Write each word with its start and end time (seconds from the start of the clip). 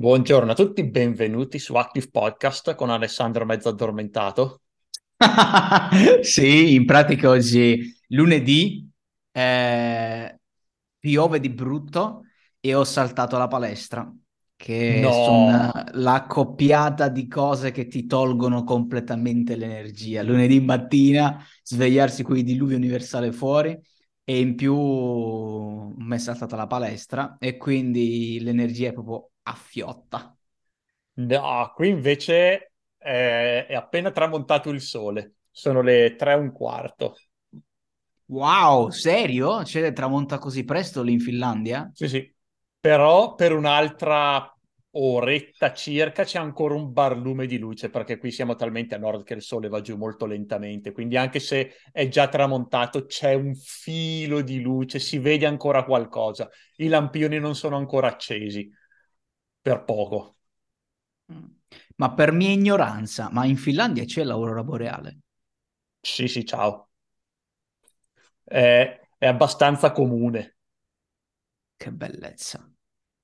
Buongiorno 0.00 0.52
a 0.52 0.54
tutti, 0.54 0.82
benvenuti 0.88 1.58
su 1.58 1.74
Active 1.74 2.08
Podcast 2.08 2.74
con 2.74 2.88
Alessandro 2.88 3.44
mezzo 3.44 3.68
addormentato. 3.68 4.62
Sì, 6.22 6.72
in 6.72 6.86
pratica 6.86 7.28
oggi 7.28 7.94
lunedì 8.08 8.90
eh, 9.30 10.38
piove 10.98 11.38
di 11.38 11.50
brutto 11.50 12.22
e 12.60 12.74
ho 12.74 12.82
saltato 12.84 13.36
la 13.36 13.46
palestra, 13.46 14.10
che 14.56 15.00
No, 15.02 15.12
sono 15.12 15.84
la 16.00 16.24
coppiata 16.26 17.10
di 17.10 17.28
cose 17.28 17.70
che 17.70 17.86
ti 17.86 18.06
tolgono 18.06 18.64
completamente 18.64 19.54
l'energia. 19.54 20.22
Lunedì 20.22 20.60
mattina 20.60 21.44
svegliarsi 21.62 22.22
con 22.22 22.38
i 22.38 22.42
diluvi 22.42 22.72
universale 22.72 23.32
fuori 23.32 23.78
e 24.24 24.38
in 24.40 24.54
più 24.54 24.74
mi 24.74 26.14
è 26.14 26.18
saltata 26.18 26.56
la 26.56 26.66
palestra 26.66 27.36
e 27.38 27.58
quindi 27.58 28.38
l'energia 28.40 28.88
è 28.88 28.92
proprio 28.94 29.29
a 29.42 29.54
fiotta. 29.54 30.36
no, 31.14 31.72
qui 31.74 31.88
invece 31.88 32.72
eh, 32.98 33.66
è 33.66 33.74
appena 33.74 34.10
tramontato 34.10 34.70
il 34.70 34.80
sole, 34.80 35.36
sono 35.50 35.82
le 35.82 36.14
tre 36.16 36.32
e 36.32 36.36
un 36.36 36.52
quarto. 36.52 37.16
Wow, 38.26 38.90
serio? 38.90 39.62
C'è 39.62 39.92
tramonta 39.92 40.38
così 40.38 40.64
presto 40.64 41.02
lì 41.02 41.12
in 41.12 41.20
Finlandia? 41.20 41.90
Sì, 41.92 42.08
sì, 42.08 42.34
però 42.78 43.34
per 43.34 43.52
un'altra 43.52 44.54
oretta 44.92 45.72
circa 45.72 46.24
c'è 46.24 46.38
ancora 46.38 46.74
un 46.74 46.92
barlume 46.92 47.46
di 47.46 47.58
luce 47.58 47.90
perché 47.90 48.18
qui 48.18 48.32
siamo 48.32 48.56
talmente 48.56 48.94
a 48.96 48.98
nord 48.98 49.22
che 49.22 49.34
il 49.34 49.42
sole 49.42 49.68
va 49.68 49.80
giù 49.80 49.96
molto 49.96 50.26
lentamente, 50.26 50.92
quindi 50.92 51.16
anche 51.16 51.40
se 51.40 51.74
è 51.90 52.06
già 52.08 52.28
tramontato 52.28 53.06
c'è 53.06 53.34
un 53.34 53.54
filo 53.56 54.42
di 54.42 54.60
luce, 54.60 55.00
si 55.00 55.18
vede 55.18 55.46
ancora 55.46 55.84
qualcosa. 55.84 56.48
I 56.76 56.86
lampioni 56.86 57.38
non 57.40 57.56
sono 57.56 57.76
ancora 57.76 58.06
accesi, 58.06 58.70
per 59.62 59.84
poco. 59.84 60.36
Mm. 61.32 61.46
Ma 61.96 62.12
per 62.12 62.30
mia 62.32 62.50
ignoranza, 62.50 63.30
ma 63.32 63.46
in 63.46 63.56
Finlandia 63.56 64.04
c'è 64.04 64.22
l'aurora 64.22 64.62
boreale? 64.62 65.20
Sì, 66.02 66.28
sì, 66.28 66.44
ciao. 66.44 66.90
È, 68.44 69.00
è 69.16 69.26
abbastanza 69.26 69.92
comune, 69.92 70.56
Che 71.76 71.90
bellezza. 71.90 72.72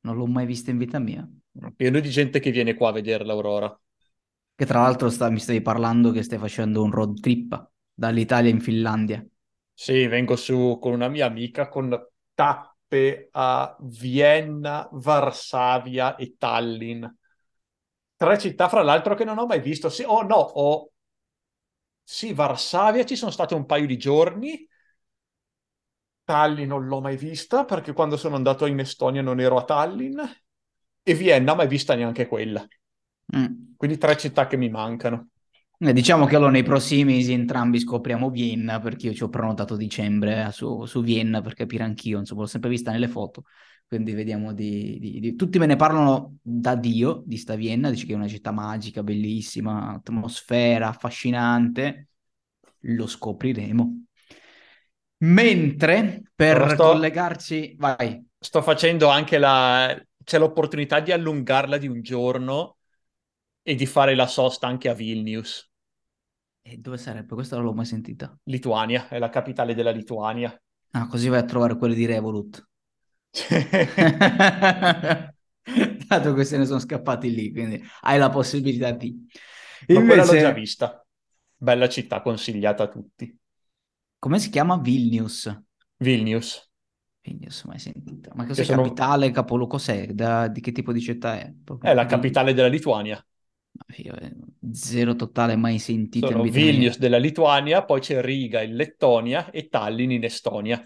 Non 0.00 0.16
l'ho 0.16 0.27
mai 0.27 0.46
vista 0.46 0.70
in 0.72 0.78
vita 0.78 0.98
mia. 0.98 1.28
pieno 1.77 2.00
di 2.00 2.08
gente 2.11 2.41
che 2.41 2.50
viene 2.50 2.74
qua 2.74 2.89
a 2.91 2.92
vedere 2.92 3.24
l'aurora. 3.24 3.78
Che 4.55 4.66
tra 4.66 4.80
l'altro 4.83 5.08
sta- 5.08 5.30
mi 5.30 5.39
stavi 5.39 5.62
parlando 5.62 6.11
che 6.11 6.22
stai 6.22 6.39
facendo 6.39 6.83
un 6.83 6.91
road 6.91 7.20
trip 7.20 7.70
dall'Italia 7.94 8.50
in 8.50 8.61
Finlandia. 8.61 9.24
Sì, 9.72 10.06
vengo 10.06 10.36
su 10.36 10.78
con 10.80 10.92
una 10.92 11.08
mia 11.08 11.27
amica 11.27 11.68
con 11.68 11.89
a 13.33 13.77
Vienna, 13.81 14.89
Varsavia 14.92 16.17
e 16.17 16.37
Tallinn. 16.39 17.05
Tre 18.17 18.39
città, 18.39 18.69
fra 18.69 18.83
l'altro, 18.83 19.15
che 19.15 19.25
non 19.25 19.39
ho 19.39 19.47
mai 19.47 19.61
visto. 19.61 19.89
Sì, 19.89 20.03
oh 20.03 20.23
no, 20.23 20.37
ho... 20.37 20.91
Sì, 22.03 22.33
Varsavia 22.33 23.05
ci 23.05 23.17
sono 23.17 23.31
stato 23.31 23.57
un 23.57 23.67
paio 23.67 23.87
di 23.87 23.98
giorni. 23.98 24.67
Tallinn 26.25 26.69
non 26.69 26.87
l'ho 26.87 27.01
mai 27.01 27.17
vista 27.17 27.64
perché 27.64 27.92
quando 27.92 28.17
sono 28.17 28.37
andato 28.37 28.67
in 28.67 28.79
Estonia 28.79 29.23
non 29.23 29.41
ero 29.41 29.57
a 29.57 29.64
Tallinn. 29.64 30.20
E 31.03 31.14
Vienna 31.14 31.55
mai 31.55 31.69
vista 31.69 31.95
neanche 31.95 32.27
quella. 32.27 32.67
Mm. 33.37 33.75
Quindi 33.77 33.98
tre 33.98 34.17
città 34.17 34.47
che 34.47 34.57
mi 34.57 34.69
mancano. 34.69 35.31
Eh, 35.78 35.92
diciamo 35.92 36.24
che 36.24 36.36
allora 36.36 36.50
nei 36.50 36.62
prossimi 36.62 37.05
mesi 37.05 37.32
entrambi 37.32 37.78
scopriamo 37.78 38.30
Vienna, 38.30 38.80
perché 38.80 39.08
io 39.08 39.14
ci 39.14 39.22
ho 39.22 39.28
prenotato 39.28 39.77
dicembre 39.77 40.50
su, 40.50 40.86
su 40.86 41.02
Vienna 41.02 41.42
per 41.42 41.52
capire 41.55 41.84
anch'io, 41.84 42.18
insomma, 42.18 42.42
l'ho 42.42 42.46
sempre 42.46 42.70
vista 42.70 42.91
nelle 42.92 43.08
foto, 43.08 43.44
quindi 43.86 44.12
vediamo 44.12 44.55
di, 44.55 44.98
di- 44.98 45.20
di- 45.20 45.34
Tutti 45.34 45.58
me 45.58 45.66
ne 45.66 45.77
parlano 45.77 46.38
da 46.41 46.74
Dio 46.77 47.22
di 47.27 47.36
sta 47.36 47.56
Vienna, 47.56 47.91
dice 47.91 48.06
che 48.06 48.12
è 48.12 48.16
una 48.16 48.27
città 48.28 48.52
magica, 48.52 49.02
bellissima, 49.02 49.92
atmosfera 49.92 50.88
affascinante, 50.88 52.08
lo 52.80 53.06
scopriremo. 53.06 54.05
Mentre 55.18 56.22
per 56.34 56.70
sto, 56.72 56.84
collegarci, 56.92 57.77
vai, 57.78 58.24
sto 58.39 58.62
facendo 58.62 59.08
anche 59.08 59.39
la... 59.39 59.95
C'è 60.24 60.39
l'opportunità 60.39 61.01
di 61.01 61.12
allungarla 61.12 61.77
di 61.78 61.86
un 61.86 62.02
giorno 62.02 62.76
e 63.68 63.74
di 63.74 63.86
fare 63.86 64.14
la 64.14 64.28
sosta 64.28 64.68
anche 64.68 64.88
a 64.88 64.94
Vilnius, 64.94 65.68
e 66.62 66.78
dove 66.78 66.98
sarebbe? 66.98 67.34
Questa 67.34 67.56
non 67.56 67.64
l'ho 67.64 67.74
mai 67.74 67.86
sentita. 67.86 68.36
Lituania, 68.48 69.08
è 69.08 69.20
la 69.20 69.28
capitale 69.28 69.72
della 69.72 69.92
Lituania. 69.92 70.60
Ah, 70.92 71.06
così 71.06 71.28
vai 71.28 71.38
a 71.38 71.44
trovare 71.44 71.77
quelli 71.77 71.94
di 71.94 72.06
Revolut. 72.06 72.66
Dato 76.08 76.34
che 76.34 76.44
se 76.44 76.58
ne 76.58 76.66
sono 76.66 76.78
scappati 76.78 77.34
lì, 77.34 77.52
quindi 77.52 77.82
hai 78.02 78.18
la 78.18 78.30
possibilità 78.30 78.92
di. 78.92 79.27
Ma 79.90 80.04
quella 80.04 80.24
l'ho 80.24 80.36
già 80.36 80.46
Invece, 80.46 80.50
vista. 80.50 81.04
Bella 81.56 81.88
città, 81.88 82.22
consigliata 82.22 82.84
a 82.84 82.88
tutti. 82.88 83.36
come 84.18 84.38
si 84.38 84.50
chiama 84.50 84.78
Vilnius? 84.78 85.50
Vilnius, 86.00 86.70
Vilnius, 87.24 87.64
mai 87.64 87.78
sentito. 87.78 88.30
Ma 88.34 88.46
cos'è 88.46 88.64
sono... 88.64 88.66
capitale, 88.66 89.30
capoluogo? 89.30 89.77
Cos'è? 89.77 90.14
Da- 90.14 90.48
di 90.48 90.60
che 90.60 90.72
tipo 90.72 90.92
di 90.92 91.00
città 91.00 91.38
è? 91.38 91.52
è 91.80 91.94
Proprio 91.94 91.94
la 91.94 92.04
Vilnius. 92.04 92.06
capitale 92.06 92.52
della 92.52 92.68
Lituania. 92.68 93.27
Io, 93.97 94.14
eh, 94.14 94.35
zero 94.73 95.14
totale, 95.14 95.57
mai 95.57 95.79
sentito 95.79 96.29
Sono. 96.29 96.42
Vilnius 96.42 96.98
della 96.98 97.19
Lituania, 97.19 97.85
poi 97.85 98.01
c'è 98.01 98.20
Riga 98.20 98.63
in 98.63 98.75
Lettonia 98.75 99.51
e 99.51 99.69
Tallinn 99.69 100.11
in 100.11 100.25
Estonia. 100.25 100.83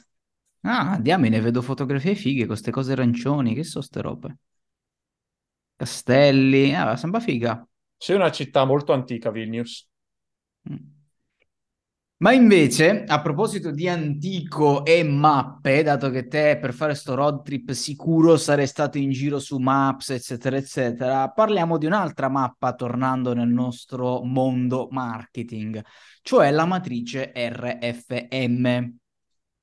Ah, 0.62 0.99
diamine, 1.01 1.41
vedo 1.41 1.62
fotografie 1.62 2.15
fighe 2.15 2.41
con 2.41 2.49
queste 2.49 2.71
cose 2.71 2.93
arancioni. 2.93 3.55
Che 3.55 3.65
sono 3.65 3.84
ste 3.84 4.01
robe? 4.01 4.37
Castelli. 5.77 6.75
Ah, 6.75 6.97
sembra 6.97 7.21
figa. 7.21 7.67
C'è 7.97 8.15
una 8.15 8.31
città 8.31 8.65
molto 8.65 8.93
antica, 8.93 9.31
Vilnius. 9.31 9.89
Mm. 10.69 11.00
Ma 12.20 12.32
invece, 12.32 13.04
a 13.06 13.22
proposito 13.22 13.70
di 13.70 13.88
antico 13.88 14.84
e 14.84 15.03
mappe, 15.03 15.82
dato 15.82 16.10
che 16.10 16.26
te 16.26 16.58
per 16.60 16.75
fare 16.75 16.94
sto 16.94 17.14
road 17.14 17.42
trip 17.42 17.70
sicuro 17.70 18.36
sarei 18.36 18.66
stato 18.66 18.98
in 18.98 19.10
giro 19.10 19.38
su 19.38 19.56
Maps, 19.56 20.10
eccetera, 20.10 20.59
eccetera, 20.59 21.30
parliamo 21.30 21.78
di 21.78 21.86
un'altra 21.86 22.28
mappa 22.28 22.75
tornando 22.75 23.32
nel 23.32 23.48
nostro 23.48 24.22
mondo 24.22 24.88
marketing, 24.91 25.82
cioè 26.20 26.50
la 26.50 26.66
matrice 26.66 27.32
RFM. 27.34 28.98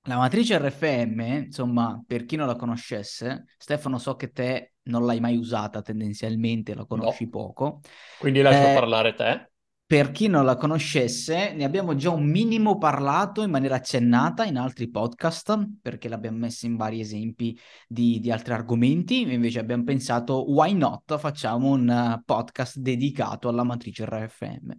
La 0.07 0.15
matrice 0.17 0.57
RFM, 0.57 1.19
insomma, 1.45 2.01
per 2.07 2.25
chi 2.25 2.37
non 2.37 2.47
la 2.47 2.55
conoscesse, 2.55 3.45
Stefano, 3.57 3.99
so 3.99 4.15
che 4.15 4.31
te 4.31 4.73
non 4.83 5.05
l'hai 5.05 5.19
mai 5.19 5.37
usata 5.37 5.81
tendenzialmente, 5.83 6.73
la 6.73 6.85
conosci 6.85 7.25
No, 7.25 7.29
poco. 7.29 7.81
quindi 8.15 8.41
lascio 8.41 8.69
Eh, 8.69 8.71
parlare 8.71 9.13
te. 9.13 9.51
Per 9.87 10.11
chi 10.11 10.27
non 10.27 10.43
la 10.43 10.57
conoscesse, 10.57 11.53
ne 11.53 11.63
abbiamo 11.63 11.95
già 11.95 12.09
un 12.09 12.29
minimo 12.29 12.77
parlato 12.77 13.41
in 13.41 13.49
maniera 13.49 13.75
accennata 13.75 14.43
in 14.43 14.57
altri 14.57 14.89
podcast, 14.89 15.77
perché 15.81 16.09
l'abbiamo 16.09 16.39
messo 16.39 16.65
in 16.65 16.75
vari 16.75 16.99
esempi 16.99 17.57
di, 17.87 18.19
di 18.19 18.29
altri 18.29 18.51
argomenti. 18.51 19.21
Invece 19.21 19.59
abbiamo 19.59 19.85
pensato, 19.85 20.51
why 20.51 20.73
not? 20.73 21.17
Facciamo 21.17 21.69
un 21.69 21.89
eh, 21.89 22.21
podcast 22.25 22.79
dedicato 22.79 23.47
alla 23.47 23.63
matrice 23.63 24.03
RFM. 24.05 24.71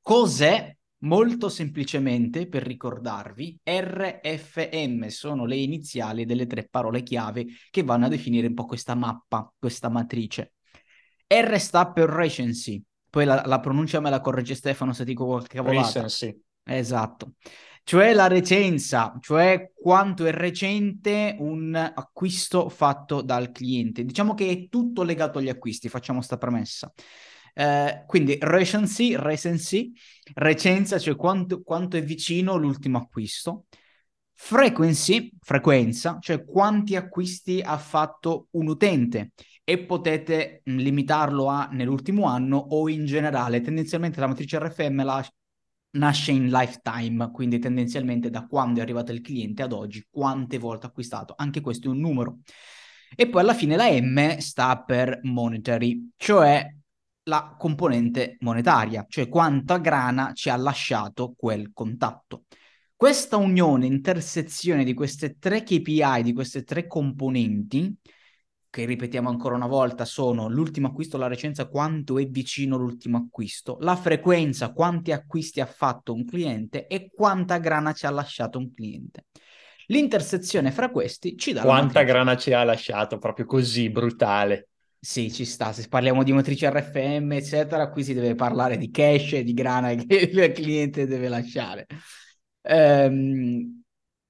Cos'è? 0.00 0.74
Molto 1.00 1.50
semplicemente, 1.50 2.48
per 2.48 2.62
ricordarvi, 2.62 3.60
RFM 3.62 5.06
sono 5.08 5.44
le 5.44 5.56
iniziali 5.56 6.24
delle 6.24 6.46
tre 6.46 6.66
parole 6.68 7.02
chiave 7.02 7.46
che 7.70 7.82
vanno 7.84 8.06
a 8.06 8.08
definire 8.08 8.46
un 8.48 8.54
po' 8.54 8.64
questa 8.64 8.94
mappa, 8.94 9.52
questa 9.58 9.90
matrice. 9.90 10.54
R 11.26 11.58
sta 11.60 11.92
per 11.92 12.08
recency, 12.08 12.82
poi 13.10 13.24
la, 13.24 13.42
la 13.46 13.60
pronuncia 13.60 14.00
me 14.00 14.10
la 14.10 14.20
corregge 14.20 14.54
Stefano 14.54 14.92
se 14.92 15.04
dico 15.04 15.24
qualche 15.26 15.56
cavolata. 15.56 16.02
Recency. 16.02 16.42
Esatto. 16.64 17.32
Cioè 17.82 18.12
la 18.12 18.26
recenza, 18.26 19.16
cioè 19.18 19.72
quanto 19.74 20.26
è 20.26 20.32
recente 20.32 21.36
un 21.38 21.74
acquisto 21.74 22.68
fatto 22.68 23.22
dal 23.22 23.50
cliente. 23.50 24.04
Diciamo 24.04 24.34
che 24.34 24.50
è 24.50 24.68
tutto 24.68 25.02
legato 25.02 25.38
agli 25.38 25.48
acquisti, 25.48 25.88
facciamo 25.88 26.20
sta 26.20 26.36
premessa. 26.36 26.92
Eh, 27.54 28.04
quindi 28.06 28.36
recency, 28.38 29.16
recency, 29.16 29.90
recenza, 30.34 30.98
cioè 30.98 31.16
quanto, 31.16 31.62
quanto 31.62 31.96
è 31.96 32.02
vicino 32.02 32.56
l'ultimo 32.56 32.98
acquisto. 32.98 33.64
Frequency, 34.34 35.32
frequenza, 35.40 36.18
cioè 36.20 36.44
quanti 36.44 36.94
acquisti 36.94 37.60
ha 37.60 37.78
fatto 37.78 38.48
un 38.50 38.68
utente 38.68 39.32
e 39.68 39.84
potete 39.84 40.62
mh, 40.64 40.76
limitarlo 40.76 41.48
a 41.48 41.68
nell'ultimo 41.70 42.24
anno 42.24 42.56
o 42.56 42.88
in 42.88 43.04
generale. 43.04 43.60
Tendenzialmente 43.60 44.18
la 44.18 44.26
matrice 44.26 44.58
RFM 44.58 45.04
la, 45.04 45.22
nasce 45.90 46.32
in 46.32 46.48
lifetime, 46.48 47.30
quindi 47.30 47.58
tendenzialmente 47.58 48.30
da 48.30 48.46
quando 48.46 48.78
è 48.78 48.82
arrivato 48.82 49.12
il 49.12 49.20
cliente 49.20 49.62
ad 49.62 49.74
oggi, 49.74 50.06
quante 50.08 50.56
volte 50.56 50.86
ha 50.86 50.88
acquistato. 50.88 51.34
Anche 51.36 51.60
questo 51.60 51.88
è 51.88 51.90
un 51.90 51.98
numero. 51.98 52.38
E 53.14 53.28
poi 53.28 53.42
alla 53.42 53.52
fine 53.52 53.76
la 53.76 53.90
M 53.90 54.38
sta 54.38 54.82
per 54.82 55.20
monetary, 55.24 56.12
cioè 56.16 56.66
la 57.24 57.54
componente 57.58 58.38
monetaria, 58.40 59.04
cioè 59.06 59.28
quanta 59.28 59.76
grana 59.76 60.32
ci 60.32 60.48
ha 60.48 60.56
lasciato 60.56 61.34
quel 61.36 61.72
contatto. 61.74 62.44
Questa 62.96 63.36
unione, 63.36 63.84
intersezione 63.84 64.82
di 64.82 64.94
queste 64.94 65.36
tre 65.38 65.62
KPI, 65.62 66.22
di 66.22 66.32
queste 66.32 66.62
tre 66.62 66.86
componenti, 66.86 67.94
che 68.78 68.84
ripetiamo 68.84 69.28
ancora 69.28 69.56
una 69.56 69.66
volta, 69.66 70.04
sono 70.04 70.48
l'ultimo 70.48 70.86
acquisto, 70.86 71.18
la 71.18 71.26
recenza, 71.26 71.66
quanto 71.66 72.16
è 72.18 72.26
vicino 72.26 72.76
l'ultimo 72.76 73.16
acquisto, 73.16 73.76
la 73.80 73.96
frequenza, 73.96 74.72
quanti 74.72 75.10
acquisti 75.10 75.60
ha 75.60 75.66
fatto 75.66 76.12
un 76.12 76.24
cliente 76.24 76.86
e 76.86 77.10
quanta 77.12 77.58
grana 77.58 77.92
ci 77.92 78.06
ha 78.06 78.10
lasciato 78.10 78.58
un 78.58 78.72
cliente. 78.72 79.24
L'intersezione 79.86 80.70
fra 80.70 80.90
questi 80.90 81.36
ci 81.36 81.52
dà 81.52 81.62
Quanta 81.62 82.02
grana 82.02 82.36
ci 82.36 82.52
ha 82.52 82.62
lasciato, 82.62 83.18
proprio 83.18 83.46
così, 83.46 83.90
brutale. 83.90 84.68
Sì, 85.00 85.32
ci 85.32 85.44
sta. 85.44 85.72
Se 85.72 85.88
parliamo 85.88 86.22
di 86.22 86.32
matrici 86.32 86.66
RFM, 86.66 87.32
eccetera, 87.32 87.88
qui 87.90 88.04
si 88.04 88.14
deve 88.14 88.34
parlare 88.34 88.76
di 88.76 88.90
cash 88.90 89.32
e 89.34 89.42
di 89.42 89.54
grana 89.54 89.94
che 89.94 90.14
il 90.16 90.52
cliente 90.52 91.06
deve 91.06 91.28
lasciare. 91.28 91.86
Ehm, 92.62 93.77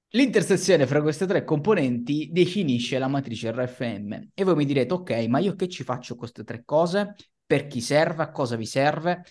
l'intersezione 0.09 0.87
fra 0.87 1.01
queste 1.01 1.25
tre 1.25 1.43
componenti 1.43 2.29
definisce 2.31 2.97
la 2.97 3.07
matrice 3.07 3.51
RFM. 3.51 4.29
E 4.33 4.43
voi 4.43 4.55
mi 4.55 4.65
direte, 4.65 4.93
ok, 4.93 5.11
ma 5.27 5.39
io 5.39 5.55
che 5.55 5.67
ci 5.67 5.83
faccio 5.83 6.15
queste 6.15 6.43
tre 6.43 6.63
cose? 6.65 7.15
Per 7.45 7.67
chi 7.67 7.81
serve? 7.81 8.23
A 8.23 8.31
cosa 8.31 8.55
vi 8.55 8.65
serve? 8.65 9.23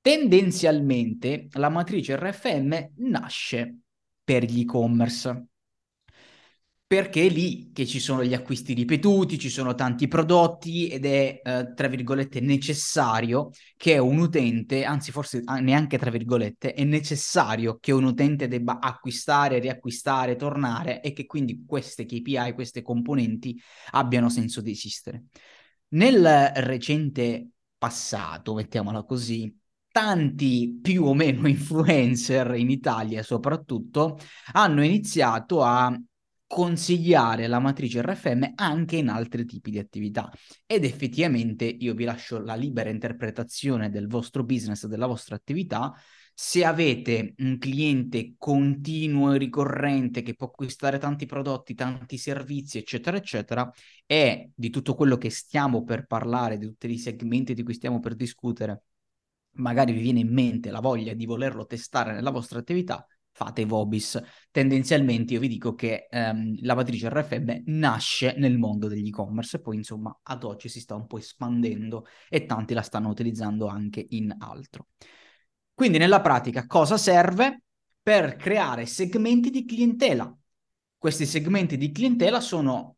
Tendenzialmente 0.00 1.48
la 1.52 1.68
matrice 1.68 2.16
RFM 2.16 2.92
nasce 2.96 3.78
per 4.22 4.44
gli 4.44 4.60
e-commerce 4.60 5.46
perché 6.88 7.26
è 7.26 7.28
lì 7.28 7.72
che 7.72 7.84
ci 7.84 7.98
sono 7.98 8.22
gli 8.22 8.32
acquisti 8.32 8.72
ripetuti, 8.72 9.40
ci 9.40 9.50
sono 9.50 9.74
tanti 9.74 10.06
prodotti 10.06 10.86
ed 10.86 11.04
è, 11.04 11.40
eh, 11.42 11.72
tra 11.74 11.88
virgolette, 11.88 12.38
necessario 12.38 13.50
che 13.76 13.98
un 13.98 14.18
utente, 14.18 14.84
anzi 14.84 15.10
forse 15.10 15.42
neanche 15.60 15.98
tra 15.98 16.10
virgolette, 16.10 16.74
è 16.74 16.84
necessario 16.84 17.78
che 17.80 17.90
un 17.90 18.04
utente 18.04 18.46
debba 18.46 18.78
acquistare, 18.78 19.58
riacquistare, 19.58 20.36
tornare 20.36 21.00
e 21.02 21.12
che 21.12 21.26
quindi 21.26 21.64
queste 21.66 22.06
KPI, 22.06 22.52
queste 22.54 22.82
componenti 22.82 23.60
abbiano 23.90 24.28
senso 24.28 24.60
di 24.60 24.70
esistere. 24.70 25.24
Nel 25.88 26.52
recente 26.54 27.48
passato, 27.76 28.54
mettiamola 28.54 29.02
così, 29.02 29.52
tanti 29.90 30.78
più 30.80 31.04
o 31.04 31.14
meno 31.14 31.48
influencer 31.48 32.54
in 32.54 32.70
Italia 32.70 33.22
soprattutto 33.24 34.18
hanno 34.52 34.84
iniziato 34.84 35.62
a 35.62 35.92
consigliare 36.46 37.48
la 37.48 37.58
matrice 37.58 38.02
RFM 38.02 38.52
anche 38.54 38.96
in 38.96 39.08
altri 39.08 39.44
tipi 39.44 39.70
di 39.70 39.78
attività. 39.78 40.30
Ed 40.64 40.84
effettivamente 40.84 41.64
io 41.64 41.94
vi 41.94 42.04
lascio 42.04 42.38
la 42.38 42.54
libera 42.54 42.90
interpretazione 42.90 43.90
del 43.90 44.06
vostro 44.06 44.44
business, 44.44 44.86
della 44.86 45.06
vostra 45.06 45.34
attività. 45.34 45.92
Se 46.38 46.64
avete 46.64 47.34
un 47.38 47.56
cliente 47.58 48.34
continuo 48.36 49.32
e 49.32 49.38
ricorrente 49.38 50.22
che 50.22 50.34
può 50.34 50.48
acquistare 50.48 50.98
tanti 50.98 51.24
prodotti, 51.26 51.74
tanti 51.74 52.18
servizi, 52.18 52.78
eccetera, 52.78 53.16
eccetera, 53.16 53.70
e 54.04 54.50
di 54.54 54.68
tutto 54.70 54.94
quello 54.94 55.16
che 55.16 55.30
stiamo 55.30 55.82
per 55.82 56.06
parlare, 56.06 56.58
di 56.58 56.66
tutti 56.66 56.90
i 56.90 56.98
segmenti 56.98 57.54
di 57.54 57.62
cui 57.62 57.72
stiamo 57.74 58.00
per 58.00 58.14
discutere, 58.14 58.82
magari 59.52 59.92
vi 59.92 60.00
viene 60.00 60.20
in 60.20 60.32
mente 60.32 60.70
la 60.70 60.80
voglia 60.80 61.14
di 61.14 61.24
volerlo 61.24 61.64
testare 61.64 62.12
nella 62.12 62.30
vostra 62.30 62.58
attività, 62.58 63.06
fate 63.36 63.66
Vobis. 63.66 64.18
Tendenzialmente 64.50 65.34
io 65.34 65.40
vi 65.40 65.48
dico 65.48 65.74
che 65.74 66.08
um, 66.10 66.56
la 66.62 66.74
matrice 66.74 67.10
RFM 67.10 67.64
nasce 67.66 68.34
nel 68.38 68.56
mondo 68.56 68.88
degli 68.88 69.08
e-commerce 69.08 69.58
e 69.58 69.60
poi 69.60 69.76
insomma 69.76 70.18
ad 70.22 70.42
oggi 70.42 70.70
si 70.70 70.80
sta 70.80 70.94
un 70.94 71.06
po' 71.06 71.18
espandendo 71.18 72.06
e 72.30 72.46
tanti 72.46 72.72
la 72.72 72.80
stanno 72.80 73.10
utilizzando 73.10 73.66
anche 73.66 74.06
in 74.08 74.34
altro. 74.38 74.88
Quindi 75.74 75.98
nella 75.98 76.22
pratica 76.22 76.66
cosa 76.66 76.96
serve? 76.96 77.60
Per 78.02 78.36
creare 78.36 78.86
segmenti 78.86 79.50
di 79.50 79.66
clientela. 79.66 80.34
Questi 80.96 81.26
segmenti 81.26 81.76
di 81.76 81.92
clientela 81.92 82.40
sono 82.40 82.96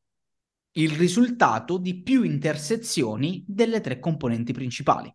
il 0.72 0.90
risultato 0.92 1.78
di 1.78 2.00
più 2.00 2.22
intersezioni 2.22 3.42
delle 3.48 3.80
tre 3.80 3.98
componenti 3.98 4.52
principali 4.52 5.12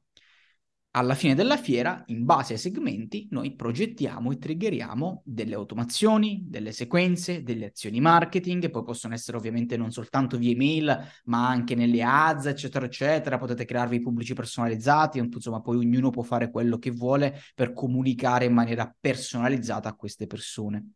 alla 0.96 1.16
fine 1.16 1.34
della 1.34 1.58
fiera, 1.58 2.04
in 2.08 2.24
base 2.24 2.54
ai 2.54 2.60
segmenti, 2.60 3.28
noi 3.32 3.56
progettiamo 3.56 4.32
e 4.32 4.38
triggeriamo 4.38 5.24
delle 5.26 5.56
automazioni, 5.56 6.44
delle 6.48 6.72
sequenze, 6.72 7.42
delle 7.42 7.66
azioni 7.66 8.00
marketing, 8.00 8.70
poi 8.70 8.84
possono 8.84 9.16
essere 9.16 9.38
ovviamente 9.38 9.76
non 9.76 9.92
soltanto 9.92 10.38
via 10.38 10.52
email, 10.52 10.96
ma 11.26 11.48
anche 11.48 11.74
nelle 11.74 12.04
ads, 12.04 12.46
eccetera, 12.46 12.86
eccetera. 12.86 13.40
Potete 13.40 13.66
crearvi 13.66 14.02
pubblici 14.02 14.36
personalizzati, 14.36 15.18
insomma, 15.18 15.62
poi 15.62 15.78
ognuno 15.78 16.12
può 16.12 16.22
fare 16.22 16.52
quello 16.52 16.78
che 16.78 16.92
vuole 16.92 17.42
per 17.56 17.74
comunicare 17.74 18.46
in 18.46 18.54
maniera 18.54 18.96
personalizzata 19.00 19.90
a 19.90 19.96
queste 19.96 20.28
persone. 20.28 20.92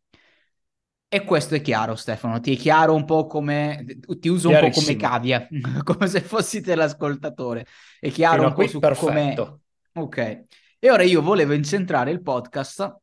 E 1.08 1.24
questo 1.24 1.56
è 1.56 1.60
chiaro, 1.60 1.96
Stefano. 1.96 2.38
Ti 2.38 2.54
è 2.54 2.56
chiaro 2.56 2.94
un 2.94 3.04
po' 3.04 3.26
come 3.26 3.84
ti 4.20 4.28
uso 4.28 4.50
un 4.50 4.60
po' 4.60 4.70
come 4.70 4.94
cavia, 4.94 5.48
come 5.82 6.06
se 6.06 6.20
fossi 6.20 6.62
l'ascoltatore. 6.64 7.66
È 7.98 8.10
chiaro 8.10 8.36
Fino 8.36 8.48
un 8.48 8.54
po' 8.54 8.66
su 8.68 8.78
come 8.78 9.34
Ok, 10.00 10.44
e 10.78 10.90
ora 10.92 11.02
io 11.02 11.20
volevo 11.20 11.54
incentrare 11.54 12.12
il 12.12 12.22
podcast 12.22 12.98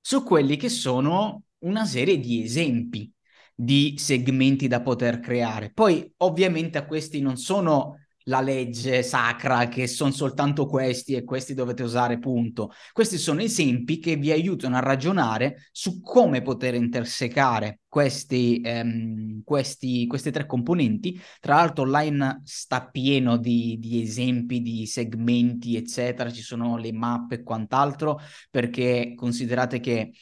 su 0.00 0.22
quelli 0.22 0.56
che 0.56 0.68
sono 0.68 1.42
una 1.64 1.84
serie 1.86 2.18
di 2.18 2.44
esempi 2.44 3.10
di 3.52 3.94
segmenti 3.98 4.68
da 4.68 4.80
poter 4.80 5.18
creare. 5.18 5.72
Poi 5.72 6.08
ovviamente 6.18 6.78
a 6.78 6.86
questi 6.86 7.20
non 7.20 7.36
sono 7.36 8.03
la 8.24 8.40
legge 8.40 9.02
sacra 9.02 9.68
che 9.68 9.86
sono 9.86 10.10
soltanto 10.10 10.66
questi 10.66 11.14
e 11.14 11.24
questi 11.24 11.54
dovete 11.54 11.82
usare 11.82 12.18
punto. 12.18 12.72
Questi 12.92 13.18
sono 13.18 13.42
esempi 13.42 13.98
che 13.98 14.16
vi 14.16 14.30
aiutano 14.30 14.76
a 14.76 14.80
ragionare 14.80 15.68
su 15.72 16.00
come 16.00 16.42
poter 16.42 16.74
intersecare 16.74 17.80
questi, 17.88 18.60
ehm, 18.64 19.42
questi, 19.44 20.06
queste 20.06 20.30
tre 20.30 20.46
componenti. 20.46 21.20
Tra 21.40 21.56
l'altro 21.56 21.84
online 21.84 22.40
sta 22.44 22.88
pieno 22.88 23.36
di, 23.36 23.78
di, 23.78 24.02
esempi, 24.02 24.60
di 24.62 24.86
segmenti, 24.86 25.76
eccetera, 25.76 26.30
ci 26.32 26.42
sono 26.42 26.76
le 26.76 26.92
mappe 26.92 27.36
e 27.36 27.42
quant'altro, 27.42 28.18
perché 28.50 29.12
considerate 29.14 29.80
che 29.80 30.12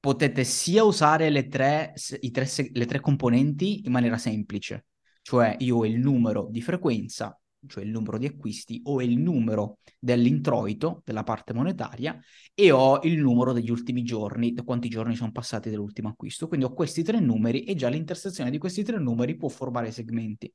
potete 0.00 0.44
sia 0.44 0.84
usare 0.84 1.30
le 1.30 1.48
tre, 1.48 1.94
tre, 2.32 2.46
le 2.72 2.86
tre 2.86 3.00
componenti 3.00 3.82
in 3.84 3.92
maniera 3.92 4.16
semplice, 4.16 4.87
cioè 5.28 5.56
io 5.58 5.76
ho 5.76 5.84
il 5.84 5.98
numero 5.98 6.48
di 6.50 6.62
frequenza, 6.62 7.38
cioè 7.66 7.84
il 7.84 7.90
numero 7.90 8.16
di 8.16 8.24
acquisti, 8.24 8.80
ho 8.84 9.02
il 9.02 9.18
numero 9.18 9.80
dell'introito, 9.98 11.02
della 11.04 11.22
parte 11.22 11.52
monetaria, 11.52 12.18
e 12.54 12.70
ho 12.70 12.98
il 13.02 13.18
numero 13.18 13.52
degli 13.52 13.70
ultimi 13.70 14.04
giorni, 14.04 14.54
da 14.54 14.62
quanti 14.62 14.88
giorni 14.88 15.14
sono 15.14 15.30
passati 15.30 15.68
dall'ultimo 15.68 16.08
acquisto. 16.08 16.48
Quindi 16.48 16.64
ho 16.64 16.72
questi 16.72 17.02
tre 17.02 17.20
numeri 17.20 17.64
e 17.64 17.74
già 17.74 17.90
l'intersezione 17.90 18.50
di 18.50 18.56
questi 18.56 18.82
tre 18.82 18.98
numeri 18.98 19.36
può 19.36 19.50
formare 19.50 19.90
segmenti. 19.90 20.50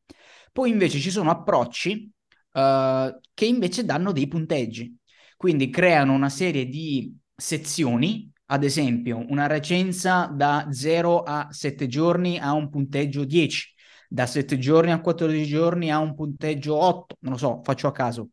Poi 0.51 0.71
invece 0.71 0.97
ci 0.97 1.11
sono 1.11 1.29
approcci 1.29 2.11
uh, 2.53 3.19
che 3.31 3.45
invece 3.45 3.85
danno 3.85 4.11
dei 4.11 4.27
punteggi, 4.27 4.97
quindi 5.37 5.69
creano 5.69 6.13
una 6.13 6.29
serie 6.29 6.65
di 6.65 7.15
sezioni 7.35 8.27
ad 8.45 8.63
esempio, 8.63 9.23
una 9.29 9.45
recenza 9.45 10.25
da 10.25 10.67
0 10.71 11.21
a 11.21 11.47
7 11.51 11.87
giorni 11.87 12.37
ha 12.37 12.53
un 12.53 12.69
punteggio 12.69 13.23
10, 13.23 13.73
da 14.13 14.27
7 14.27 14.59
giorni 14.59 14.91
a 14.91 15.01
14 15.01 15.43
giorni 15.43 15.89
ha 15.89 15.97
un 15.97 16.13
punteggio 16.13 16.75
8, 16.75 17.15
non 17.21 17.31
lo 17.31 17.37
so, 17.39 17.61
faccio 17.63 17.87
a 17.87 17.91
caso. 17.91 18.29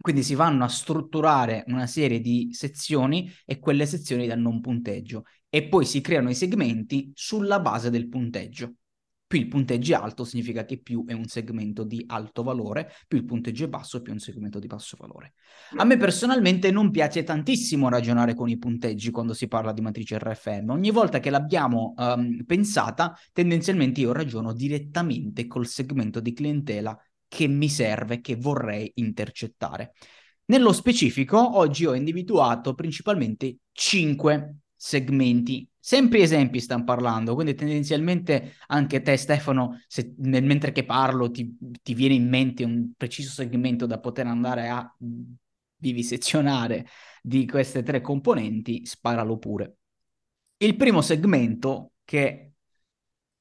Quindi 0.00 0.22
si 0.22 0.34
vanno 0.34 0.64
a 0.64 0.68
strutturare 0.68 1.62
una 1.66 1.86
serie 1.86 2.20
di 2.20 2.48
sezioni 2.54 3.30
e 3.44 3.58
quelle 3.58 3.84
sezioni 3.84 4.26
danno 4.26 4.48
un 4.48 4.62
punteggio 4.62 5.24
e 5.50 5.68
poi 5.68 5.84
si 5.84 6.00
creano 6.00 6.30
i 6.30 6.34
segmenti 6.34 7.12
sulla 7.14 7.60
base 7.60 7.90
del 7.90 8.08
punteggio. 8.08 8.76
Più 9.30 9.38
il 9.38 9.46
punteggio 9.46 9.92
è 9.92 9.94
alto 9.94 10.24
significa 10.24 10.64
che 10.64 10.80
più 10.80 11.04
è 11.06 11.12
un 11.12 11.26
segmento 11.26 11.84
di 11.84 12.02
alto 12.08 12.42
valore, 12.42 12.90
più 13.06 13.16
il 13.16 13.24
punteggio 13.24 13.66
è 13.66 13.68
basso, 13.68 14.02
più 14.02 14.10
è 14.10 14.14
un 14.14 14.18
segmento 14.18 14.58
di 14.58 14.66
basso 14.66 14.96
valore. 14.98 15.34
A 15.76 15.84
me 15.84 15.96
personalmente 15.96 16.72
non 16.72 16.90
piace 16.90 17.22
tantissimo 17.22 17.88
ragionare 17.88 18.34
con 18.34 18.48
i 18.48 18.58
punteggi 18.58 19.12
quando 19.12 19.32
si 19.32 19.46
parla 19.46 19.72
di 19.72 19.82
matrice 19.82 20.18
RFM. 20.18 20.70
Ogni 20.70 20.90
volta 20.90 21.20
che 21.20 21.30
l'abbiamo 21.30 21.94
um, 21.96 22.42
pensata, 22.44 23.16
tendenzialmente 23.32 24.00
io 24.00 24.10
ragiono 24.10 24.52
direttamente 24.52 25.46
col 25.46 25.68
segmento 25.68 26.18
di 26.18 26.32
clientela 26.32 27.00
che 27.28 27.46
mi 27.46 27.68
serve, 27.68 28.20
che 28.20 28.34
vorrei 28.34 28.90
intercettare. 28.96 29.92
Nello 30.46 30.72
specifico, 30.72 31.56
oggi 31.56 31.86
ho 31.86 31.94
individuato 31.94 32.74
principalmente 32.74 33.58
cinque 33.70 34.56
segmenti. 34.82 35.68
Sempre 35.78 36.20
esempi 36.20 36.58
stanno 36.58 36.84
parlando, 36.84 37.34
quindi 37.34 37.54
tendenzialmente 37.54 38.54
anche 38.68 39.02
te 39.02 39.18
Stefano, 39.18 39.82
se, 39.86 40.14
nel, 40.18 40.42
mentre 40.42 40.72
che 40.72 40.86
parlo 40.86 41.30
ti, 41.30 41.54
ti, 41.82 41.92
viene 41.92 42.14
in 42.14 42.26
mente 42.26 42.64
un 42.64 42.92
preciso 42.96 43.30
segmento 43.30 43.84
da 43.84 43.98
poter 43.98 44.26
andare 44.26 44.68
a 44.68 44.96
vivisezionare 45.76 46.86
di 47.22 47.46
queste 47.46 47.82
tre 47.82 48.00
componenti, 48.00 48.86
sparalo 48.86 49.36
pure. 49.36 49.76
Il 50.56 50.76
primo 50.76 51.02
segmento 51.02 51.92
che 52.04 52.52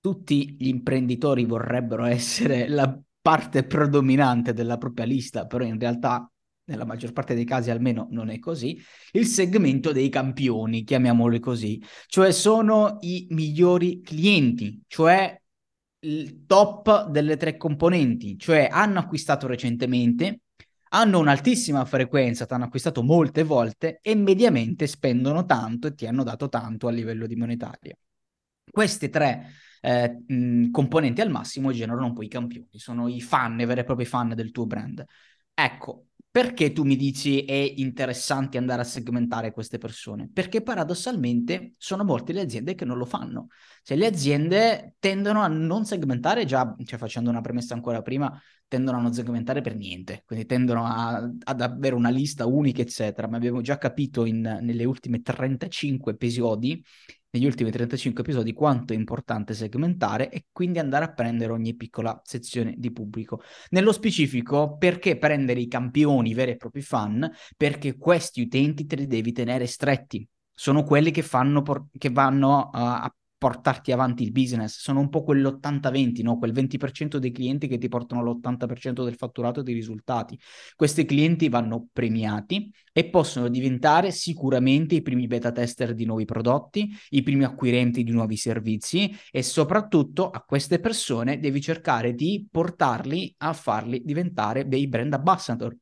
tutti 0.01 0.57
gli 0.59 0.67
imprenditori 0.67 1.45
vorrebbero 1.45 2.03
essere 2.03 2.67
la 2.67 2.99
parte 3.21 3.63
predominante 3.63 4.51
della 4.53 4.77
propria 4.77 5.05
lista, 5.05 5.45
però 5.45 5.63
in 5.63 5.79
realtà 5.79 6.29
nella 6.69 6.85
maggior 6.85 7.11
parte 7.11 7.33
dei 7.33 7.45
casi 7.45 7.71
almeno 7.71 8.07
non 8.11 8.29
è 8.29 8.39
così, 8.39 8.79
il 9.13 9.25
segmento 9.25 9.91
dei 9.91 10.09
campioni, 10.09 10.83
chiamiamoli 10.83 11.39
così, 11.39 11.81
cioè 12.07 12.31
sono 12.31 12.97
i 13.01 13.27
migliori 13.31 14.01
clienti, 14.01 14.81
cioè 14.87 15.37
il 16.01 16.45
top 16.45 17.07
delle 17.09 17.35
tre 17.35 17.57
componenti, 17.57 18.37
cioè 18.37 18.69
hanno 18.71 18.99
acquistato 18.99 19.47
recentemente, 19.47 20.41
hanno 20.91 21.19
un'altissima 21.19 21.83
frequenza, 21.85 22.45
ti 22.45 22.53
hanno 22.53 22.65
acquistato 22.65 23.03
molte 23.03 23.43
volte 23.43 23.99
e 24.01 24.15
mediamente 24.15 24.87
spendono 24.87 25.45
tanto 25.45 25.87
e 25.87 25.95
ti 25.95 26.07
hanno 26.07 26.23
dato 26.23 26.47
tanto 26.49 26.87
a 26.87 26.91
livello 26.91 27.27
di 27.27 27.35
monetario. 27.35 27.97
Queste 28.71 29.09
tre 29.09 29.51
eh, 29.81 30.23
mh, 30.25 30.69
componenti 30.71 31.21
al 31.21 31.29
massimo 31.29 31.71
generano 31.71 32.07
un 32.07 32.13
po' 32.13 32.23
i 32.23 32.27
campioni, 32.27 32.67
sono 32.71 33.07
i 33.07 33.21
fan, 33.21 33.59
i 33.59 33.65
veri 33.65 33.81
e 33.81 33.83
propri 33.83 34.05
fan 34.05 34.33
del 34.35 34.51
tuo 34.51 34.65
brand. 34.65 35.03
Ecco, 35.53 36.05
perché 36.31 36.71
tu 36.71 36.83
mi 36.83 36.95
dici 36.95 37.43
è 37.43 37.73
interessante 37.77 38.59
andare 38.59 38.81
a 38.81 38.85
segmentare 38.85 39.51
queste 39.51 39.79
persone? 39.79 40.29
Perché 40.31 40.61
paradossalmente 40.61 41.73
sono 41.77 42.03
molte 42.03 42.33
le 42.33 42.41
aziende 42.41 42.75
che 42.75 42.85
non 42.85 42.97
lo 42.97 43.05
fanno. 43.05 43.47
Cioè 43.81 43.97
le 43.97 44.05
aziende 44.05 44.95
tendono 44.99 45.41
a 45.41 45.47
non 45.47 45.85
segmentare, 45.85 46.45
già 46.45 46.75
cioè, 46.85 46.99
facendo 46.99 47.31
una 47.31 47.41
premessa 47.41 47.73
ancora 47.73 48.03
prima, 48.03 48.39
tendono 48.67 48.97
a 48.97 49.01
non 49.01 49.13
segmentare 49.13 49.61
per 49.61 49.75
niente, 49.75 50.21
quindi 50.25 50.45
tendono 50.45 50.85
a, 50.85 51.27
ad 51.43 51.61
avere 51.61 51.95
una 51.95 52.09
lista 52.09 52.45
unica, 52.45 52.83
eccetera. 52.83 53.27
Ma 53.27 53.37
abbiamo 53.37 53.61
già 53.61 53.79
capito 53.79 54.25
in, 54.25 54.59
nelle 54.61 54.85
ultime 54.85 55.21
35 55.21 56.11
episodi 56.11 56.83
negli 57.31 57.45
ultimi 57.45 57.71
35 57.71 58.23
episodi 58.23 58.53
quanto 58.53 58.93
è 58.93 58.95
importante 58.95 59.53
segmentare 59.53 60.29
e 60.29 60.45
quindi 60.51 60.79
andare 60.79 61.05
a 61.05 61.13
prendere 61.13 61.51
ogni 61.51 61.75
piccola 61.75 62.19
sezione 62.23 62.73
di 62.77 62.91
pubblico. 62.91 63.41
Nello 63.69 63.91
specifico, 63.91 64.77
perché 64.77 65.17
prendere 65.17 65.59
i 65.59 65.67
campioni 65.67 66.33
veri 66.33 66.51
e 66.51 66.57
propri 66.57 66.81
fan? 66.81 67.29
Perché 67.55 67.97
questi 67.97 68.41
utenti 68.41 68.85
te 68.85 68.95
li 68.95 69.07
devi 69.07 69.31
tenere 69.31 69.67
stretti. 69.67 70.27
Sono 70.53 70.83
quelli 70.83 71.11
che, 71.11 71.21
fanno 71.21 71.61
por- 71.61 71.85
che 71.97 72.09
vanno 72.09 72.69
uh, 72.73 72.77
a 72.77 73.13
portarti 73.39 73.93
avanti 73.93 74.21
il 74.23 74.31
business, 74.31 74.79
sono 74.79 74.99
un 74.99 75.09
po' 75.09 75.23
quell'80-20, 75.23 76.21
no? 76.21 76.37
quel 76.37 76.51
20% 76.51 77.15
dei 77.15 77.31
clienti 77.31 77.67
che 77.67 77.77
ti 77.77 77.87
portano 77.87 78.21
l'80% 78.21 79.03
del 79.03 79.15
fatturato 79.15 79.61
e 79.61 79.63
dei 79.63 79.73
risultati. 79.73 80.37
Questi 80.75 81.05
clienti 81.05 81.47
vanno 81.47 81.87
premiati 81.91 82.69
e 82.91 83.09
possono 83.09 83.47
diventare 83.47 84.11
sicuramente 84.11 84.95
i 84.95 85.01
primi 85.01 85.25
beta 85.25 85.53
tester 85.53 85.93
di 85.93 86.05
nuovi 86.05 86.25
prodotti, 86.25 86.93
i 87.11 87.23
primi 87.23 87.45
acquirenti 87.45 88.03
di 88.03 88.11
nuovi 88.11 88.35
servizi 88.35 89.09
e 89.31 89.41
soprattutto 89.41 90.29
a 90.29 90.43
queste 90.43 90.79
persone 90.79 91.39
devi 91.39 91.61
cercare 91.61 92.13
di 92.13 92.45
portarli 92.51 93.33
a 93.37 93.53
farli 93.53 94.01
diventare 94.03 94.67
dei 94.67 94.87
brand 94.89 95.13
ambassador 95.13 95.75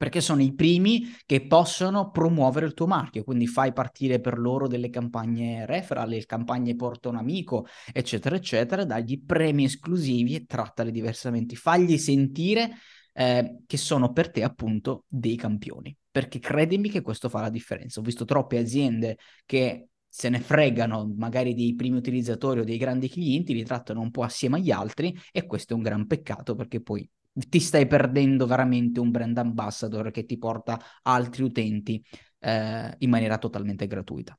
perché 0.00 0.22
sono 0.22 0.40
i 0.40 0.54
primi 0.54 1.14
che 1.26 1.46
possono 1.46 2.10
promuovere 2.10 2.64
il 2.64 2.72
tuo 2.72 2.86
marchio, 2.86 3.22
quindi 3.22 3.46
fai 3.46 3.74
partire 3.74 4.18
per 4.18 4.38
loro 4.38 4.66
delle 4.66 4.88
campagne 4.88 5.66
referral, 5.66 6.24
campagne 6.24 6.74
porta 6.74 7.10
un 7.10 7.16
amico, 7.16 7.66
eccetera, 7.92 8.34
eccetera, 8.34 8.86
dagli 8.86 9.22
premi 9.22 9.64
esclusivi 9.64 10.36
e 10.36 10.46
trattali 10.46 10.90
diversamente, 10.90 11.54
fagli 11.54 11.98
sentire 11.98 12.70
eh, 13.12 13.58
che 13.66 13.76
sono 13.76 14.10
per 14.10 14.30
te 14.30 14.42
appunto 14.42 15.04
dei 15.06 15.36
campioni, 15.36 15.94
perché 16.10 16.38
credimi 16.38 16.88
che 16.88 17.02
questo 17.02 17.28
fa 17.28 17.42
la 17.42 17.50
differenza. 17.50 18.00
Ho 18.00 18.02
visto 18.02 18.24
troppe 18.24 18.56
aziende 18.56 19.18
che 19.44 19.88
se 20.08 20.30
ne 20.30 20.40
fregano 20.40 21.12
magari 21.14 21.52
dei 21.52 21.74
primi 21.74 21.98
utilizzatori 21.98 22.60
o 22.60 22.64
dei 22.64 22.78
grandi 22.78 23.10
clienti, 23.10 23.52
li 23.52 23.64
trattano 23.64 24.00
un 24.00 24.10
po' 24.10 24.22
assieme 24.22 24.56
agli 24.56 24.70
altri 24.70 25.14
e 25.30 25.44
questo 25.44 25.74
è 25.74 25.76
un 25.76 25.82
gran 25.82 26.06
peccato 26.06 26.54
perché 26.54 26.80
poi 26.80 27.06
ti 27.48 27.60
stai 27.60 27.86
perdendo 27.86 28.46
veramente 28.46 29.00
un 29.00 29.10
brand 29.10 29.38
ambassador 29.38 30.10
che 30.10 30.24
ti 30.24 30.38
porta 30.38 30.80
altri 31.02 31.42
utenti 31.42 32.04
eh, 32.40 32.94
in 32.98 33.10
maniera 33.10 33.38
totalmente 33.38 33.86
gratuita. 33.86 34.38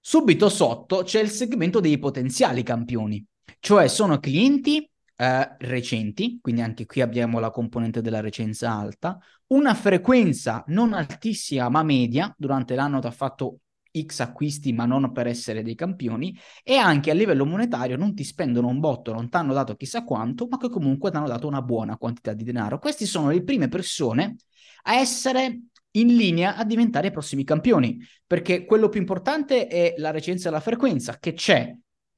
Subito 0.00 0.48
sotto 0.48 1.02
c'è 1.02 1.20
il 1.20 1.30
segmento 1.30 1.80
dei 1.80 1.98
potenziali 1.98 2.62
campioni, 2.62 3.24
cioè 3.58 3.88
sono 3.88 4.18
clienti 4.18 4.88
eh, 5.16 5.56
recenti, 5.58 6.38
quindi 6.42 6.60
anche 6.60 6.84
qui 6.86 7.00
abbiamo 7.00 7.38
la 7.38 7.50
componente 7.50 8.02
della 8.02 8.20
recenza 8.20 8.70
alta, 8.70 9.18
una 9.48 9.74
frequenza 9.74 10.62
non 10.68 10.92
altissima 10.92 11.68
ma 11.68 11.82
media, 11.82 12.34
durante 12.36 12.74
l'anno 12.74 13.00
ti 13.00 13.06
ha 13.06 13.10
fatto 13.10 13.60
X 14.02 14.20
acquisti 14.20 14.72
ma 14.72 14.86
non 14.86 15.12
per 15.12 15.26
essere 15.26 15.62
dei 15.62 15.74
campioni 15.74 16.36
e 16.62 16.76
anche 16.76 17.10
a 17.10 17.14
livello 17.14 17.46
monetario 17.46 17.96
non 17.96 18.14
ti 18.14 18.24
spendono 18.24 18.68
un 18.68 18.80
botto, 18.80 19.12
non 19.12 19.28
ti 19.28 19.36
hanno 19.36 19.52
dato 19.52 19.76
chissà 19.76 20.04
quanto, 20.04 20.46
ma 20.48 20.56
che 20.56 20.68
comunque 20.68 21.10
ti 21.10 21.16
hanno 21.16 21.28
dato 21.28 21.46
una 21.46 21.62
buona 21.62 21.96
quantità 21.96 22.32
di 22.32 22.44
denaro. 22.44 22.78
Queste 22.78 23.06
sono 23.06 23.30
le 23.30 23.42
prime 23.42 23.68
persone 23.68 24.36
a 24.84 24.96
essere 24.96 25.60
in 25.92 26.16
linea 26.16 26.56
a 26.56 26.64
diventare 26.64 27.08
i 27.08 27.12
prossimi 27.12 27.44
campioni, 27.44 27.98
perché 28.26 28.64
quello 28.64 28.88
più 28.88 29.00
importante 29.00 29.66
è 29.68 29.94
la 29.98 30.10
recenza 30.10 30.48
e 30.48 30.52
la 30.52 30.60
frequenza 30.60 31.18
che 31.18 31.32
c'è. 31.34 31.74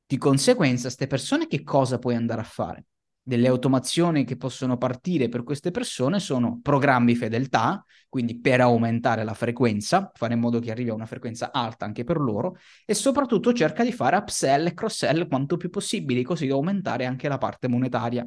Di 0.07 0.19
conseguenza, 0.19 0.85
queste 0.85 1.07
persone 1.07 1.47
che 1.47 1.63
cosa 1.63 1.99
puoi 1.99 2.15
andare 2.15 2.41
a 2.41 2.45
fare? 2.45 2.85
Delle 3.29 3.49
automazioni 3.49 4.25
che 4.25 4.37
possono 4.37 4.79
partire 4.79 5.29
per 5.29 5.43
queste 5.43 5.73
persone 5.73 6.21
sono 6.21 6.61
programmi 6.63 7.17
fedeltà, 7.17 7.85
quindi 8.09 8.39
per 8.39 8.61
aumentare 8.61 9.25
la 9.25 9.35
frequenza, 9.35 10.13
fare 10.15 10.35
in 10.35 10.39
modo 10.39 10.61
che 10.61 10.71
arrivi 10.71 10.91
a 10.91 10.95
una 10.95 11.07
frequenza 11.07 11.51
alta 11.51 11.85
anche 11.85 12.05
per 12.05 12.19
loro, 12.19 12.57
e 12.85 12.95
soprattutto 12.95 13.53
cerca 13.53 13.83
di 13.83 13.91
fare 13.91 14.15
upsell 14.15 14.67
e 14.69 14.75
cross-sell 14.75 15.27
quanto 15.27 15.57
più 15.57 15.71
possibile, 15.71 16.23
così 16.23 16.49
aumentare 16.49 17.05
anche 17.05 17.27
la 17.27 17.37
parte 17.37 17.67
monetaria. 17.67 18.25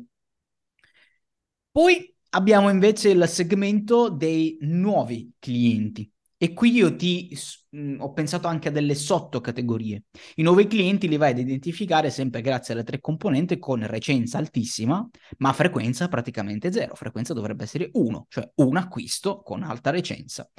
Poi 1.72 2.14
abbiamo 2.32 2.70
invece 2.70 3.12
il 3.12 3.26
segmento 3.30 4.10
dei 4.10 4.58
nuovi 4.60 5.32
clienti. 5.40 6.12
E 6.42 6.54
qui 6.54 6.72
io 6.72 6.96
ti 6.96 7.38
mh, 7.72 7.96
ho 8.00 8.14
pensato 8.14 8.48
anche 8.48 8.70
a 8.70 8.72
delle 8.72 8.96
sottocategorie. 8.96 10.04
I 10.36 10.42
nuovi 10.42 10.68
clienti 10.68 11.10
li 11.10 11.18
vai 11.18 11.32
ad 11.32 11.40
identificare 11.40 12.10
sempre 12.10 12.40
grazie 12.40 12.74
alle 12.74 12.84
tre 12.84 13.02
componenti 13.02 13.60
con 13.60 13.86
recenza 13.86 14.38
altissima, 14.38 15.06
ma 15.40 15.52
frequenza 15.52 16.08
praticamente 16.08 16.72
zero. 16.72 16.96
Frequenza 16.96 17.34
dovrebbe 17.34 17.64
essere 17.64 17.90
uno, 17.94 18.26
cioè 18.30 18.50
un 18.56 18.78
acquisto 18.78 19.42
con 19.42 19.64
alta 19.64 19.90
recenza. 19.90 20.50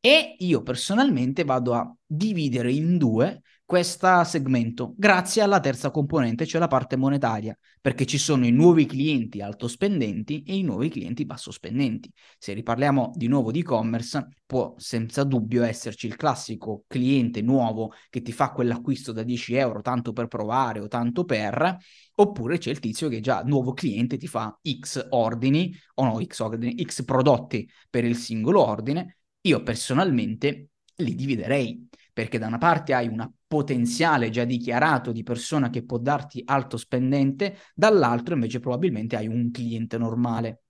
E 0.00 0.34
io 0.38 0.62
personalmente 0.62 1.44
vado 1.44 1.74
a 1.74 1.96
dividere 2.04 2.72
in 2.72 2.98
due 2.98 3.42
questo 3.64 4.22
segmento 4.24 4.92
grazie 4.96 5.40
alla 5.40 5.58
terza 5.58 5.90
componente, 5.90 6.44
cioè 6.44 6.60
la 6.60 6.66
parte 6.66 6.96
monetaria, 6.96 7.56
perché 7.80 8.04
ci 8.04 8.18
sono 8.18 8.44
i 8.44 8.50
nuovi 8.50 8.84
clienti 8.84 9.40
alto 9.40 9.66
spendenti 9.66 10.42
e 10.42 10.56
i 10.56 10.62
nuovi 10.62 10.90
clienti 10.90 11.24
basso 11.24 11.50
spendenti. 11.50 12.12
Se 12.38 12.52
riparliamo 12.52 13.12
di 13.14 13.28
nuovo 13.28 13.50
di 13.50 13.60
e-commerce, 13.60 14.28
può 14.44 14.74
senza 14.76 15.24
dubbio 15.24 15.62
esserci 15.62 16.06
il 16.06 16.16
classico 16.16 16.84
cliente 16.86 17.40
nuovo 17.40 17.92
che 18.10 18.20
ti 18.20 18.32
fa 18.32 18.50
quell'acquisto 18.50 19.12
da 19.12 19.22
10 19.22 19.54
euro 19.54 19.80
tanto 19.80 20.12
per 20.12 20.26
provare 20.26 20.80
o 20.80 20.88
tanto 20.88 21.24
per, 21.24 21.76
oppure 22.16 22.58
c'è 22.58 22.70
il 22.70 22.78
tizio 22.78 23.08
che 23.08 23.20
già 23.20 23.42
nuovo 23.42 23.72
cliente 23.72 24.18
ti 24.18 24.26
fa 24.26 24.54
X 24.62 25.06
ordini, 25.10 25.74
o 25.94 26.04
no 26.04 26.22
X 26.22 26.40
ordini, 26.40 26.84
X 26.84 27.04
prodotti 27.04 27.66
per 27.88 28.04
il 28.04 28.16
singolo 28.16 28.62
ordine. 28.66 29.16
Io 29.42 29.62
personalmente 29.62 30.68
li 30.96 31.14
dividerei 31.14 31.88
perché 32.12 32.38
da 32.38 32.46
una 32.46 32.58
parte 32.58 32.94
hai 32.94 33.08
una 33.08 33.30
potenziale 33.46 34.30
già 34.30 34.44
dichiarato 34.44 35.12
di 35.12 35.22
persona 35.22 35.70
che 35.70 35.84
può 35.84 35.98
darti 35.98 36.42
alto 36.44 36.76
spendente, 36.76 37.56
dall'altro 37.74 38.34
invece 38.34 38.60
probabilmente 38.60 39.16
hai 39.16 39.28
un 39.28 39.50
cliente 39.50 39.98
normale. 39.98 40.61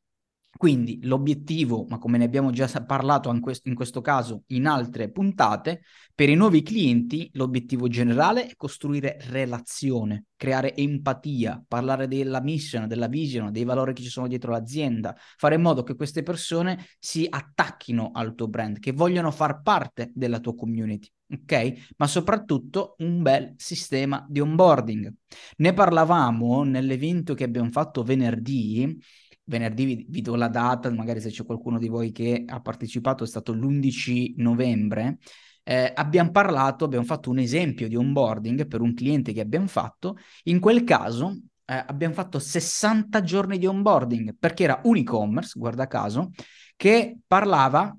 Quindi 0.56 1.00
l'obiettivo, 1.02 1.86
ma 1.88 1.98
come 1.98 2.18
ne 2.18 2.24
abbiamo 2.24 2.50
già 2.50 2.68
parlato 2.82 3.30
in 3.30 3.40
questo, 3.40 3.68
in 3.68 3.74
questo, 3.74 4.00
caso 4.00 4.44
in 4.48 4.66
altre 4.66 5.10
puntate, 5.10 5.82
per 6.14 6.28
i 6.28 6.34
nuovi 6.34 6.62
clienti 6.62 7.30
l'obiettivo 7.32 7.88
generale 7.88 8.46
è 8.46 8.54
costruire 8.54 9.16
relazione, 9.30 10.26
creare 10.36 10.76
empatia, 10.76 11.64
parlare 11.66 12.06
della 12.06 12.42
mission, 12.42 12.86
della 12.86 13.08
vision, 13.08 13.50
dei 13.50 13.64
valori 13.64 13.94
che 13.94 14.02
ci 14.02 14.10
sono 14.10 14.28
dietro 14.28 14.52
l'azienda, 14.52 15.16
fare 15.36 15.54
in 15.54 15.62
modo 15.62 15.82
che 15.82 15.96
queste 15.96 16.22
persone 16.22 16.86
si 16.98 17.26
attacchino 17.28 18.10
al 18.12 18.34
tuo 18.34 18.48
brand, 18.48 18.78
che 18.78 18.92
vogliano 18.92 19.30
far 19.30 19.62
parte 19.62 20.12
della 20.14 20.38
tua 20.38 20.54
community 20.54 21.08
ok? 21.32 21.94
Ma 21.96 22.06
soprattutto 22.06 22.94
un 22.98 23.22
bel 23.22 23.54
sistema 23.56 24.24
di 24.28 24.40
onboarding. 24.40 25.12
Ne 25.56 25.72
parlavamo 25.72 26.62
nell'evento 26.62 27.32
che 27.32 27.44
abbiamo 27.44 27.70
fatto 27.70 28.02
venerdì. 28.02 29.00
Venerdì 29.44 29.84
vi, 29.84 30.06
vi 30.08 30.20
do 30.20 30.34
la 30.36 30.48
data, 30.48 30.90
magari 30.90 31.20
se 31.20 31.30
c'è 31.30 31.44
qualcuno 31.44 31.78
di 31.78 31.88
voi 31.88 32.12
che 32.12 32.44
ha 32.46 32.60
partecipato, 32.60 33.24
è 33.24 33.26
stato 33.26 33.52
l'11 33.52 34.34
novembre. 34.36 35.18
Eh, 35.64 35.92
abbiamo 35.94 36.30
parlato, 36.30 36.84
abbiamo 36.84 37.04
fatto 37.04 37.30
un 37.30 37.38
esempio 37.38 37.88
di 37.88 37.96
onboarding 37.96 38.66
per 38.66 38.80
un 38.80 38.94
cliente 38.94 39.32
che 39.32 39.40
abbiamo 39.40 39.66
fatto. 39.66 40.16
In 40.44 40.60
quel 40.60 40.84
caso 40.84 41.40
eh, 41.64 41.84
abbiamo 41.86 42.14
fatto 42.14 42.38
60 42.38 43.22
giorni 43.22 43.58
di 43.58 43.66
onboarding 43.66 44.36
perché 44.38 44.64
era 44.64 44.80
un 44.84 44.96
e-commerce, 44.96 45.58
guarda 45.58 45.86
caso, 45.86 46.30
che 46.76 47.18
parlava, 47.26 47.96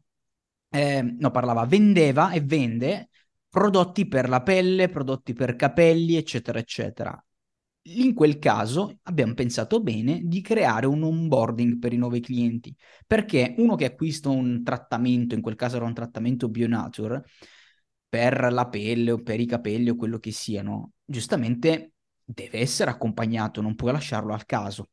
eh, 0.70 1.02
no, 1.02 1.32
parlava, 1.32 1.66
vendeva 1.66 2.32
e 2.32 2.42
vende 2.42 3.10
prodotti 3.50 4.08
per 4.08 4.30
la 4.30 4.42
pelle, 4.42 4.90
prodotti 4.90 5.34
per 5.34 5.56
capelli, 5.56 6.16
eccetera, 6.16 6.60
eccetera. 6.60 7.24
In 7.86 8.14
quel 8.14 8.40
caso 8.40 9.00
abbiamo 9.04 9.34
pensato 9.34 9.82
bene 9.82 10.22
di 10.24 10.42
creare 10.42 10.86
un 10.86 11.04
onboarding 11.04 11.80
per 11.80 11.92
i 11.92 11.98
nuovi 11.98 12.22
clienti, 12.22 12.74
perché 13.06 13.56
uno 13.58 13.76
che 13.76 13.86
acquista 13.86 14.30
un 14.30 14.64
trattamento, 14.64 15.36
in 15.36 15.42
quel 15.42 15.56
caso 15.56 15.76
era 15.76 15.86
un 15.86 15.94
trattamento 15.94 16.48
BioNature, 16.48 17.24
per 18.08 18.54
la 18.54 18.68
pelle 18.70 19.12
o 19.12 19.22
per 19.22 19.40
i 19.42 19.46
capelli 19.46 19.90
o 19.90 19.96
quello 19.96 20.18
che 20.20 20.32
siano, 20.32 20.94
giustamente 21.04 21.94
deve 22.24 22.60
essere 22.60 22.90
accompagnato, 22.90 23.60
non 23.62 23.76
puoi 23.76 23.92
lasciarlo 23.92 24.34
al 24.34 24.46
caso. 24.46 24.90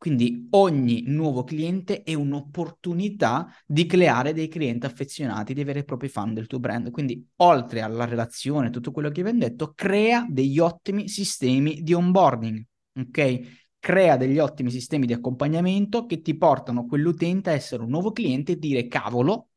Quindi 0.00 0.46
ogni 0.52 1.02
nuovo 1.08 1.44
cliente 1.44 2.02
è 2.02 2.14
un'opportunità 2.14 3.54
di 3.66 3.84
creare 3.84 4.32
dei 4.32 4.48
clienti 4.48 4.86
affezionati, 4.86 5.52
di 5.52 5.60
avere 5.60 5.80
i 5.80 5.84
propri 5.84 6.08
fan 6.08 6.32
del 6.32 6.46
tuo 6.46 6.58
brand. 6.58 6.90
Quindi 6.90 7.22
oltre 7.36 7.82
alla 7.82 8.06
relazione, 8.06 8.70
tutto 8.70 8.92
quello 8.92 9.10
che 9.10 9.20
abbiamo 9.20 9.40
detto, 9.40 9.74
crea 9.74 10.26
degli 10.26 10.58
ottimi 10.58 11.06
sistemi 11.06 11.82
di 11.82 11.92
onboarding, 11.92 12.64
ok? 12.98 13.40
Crea 13.78 14.16
degli 14.16 14.38
ottimi 14.38 14.70
sistemi 14.70 15.04
di 15.04 15.12
accompagnamento 15.12 16.06
che 16.06 16.22
ti 16.22 16.34
portano 16.34 16.86
quell'utente 16.86 17.50
a 17.50 17.52
essere 17.52 17.82
un 17.82 17.90
nuovo 17.90 18.12
cliente 18.12 18.52
e 18.52 18.58
dire 18.58 18.86
cavolo, 18.86 19.48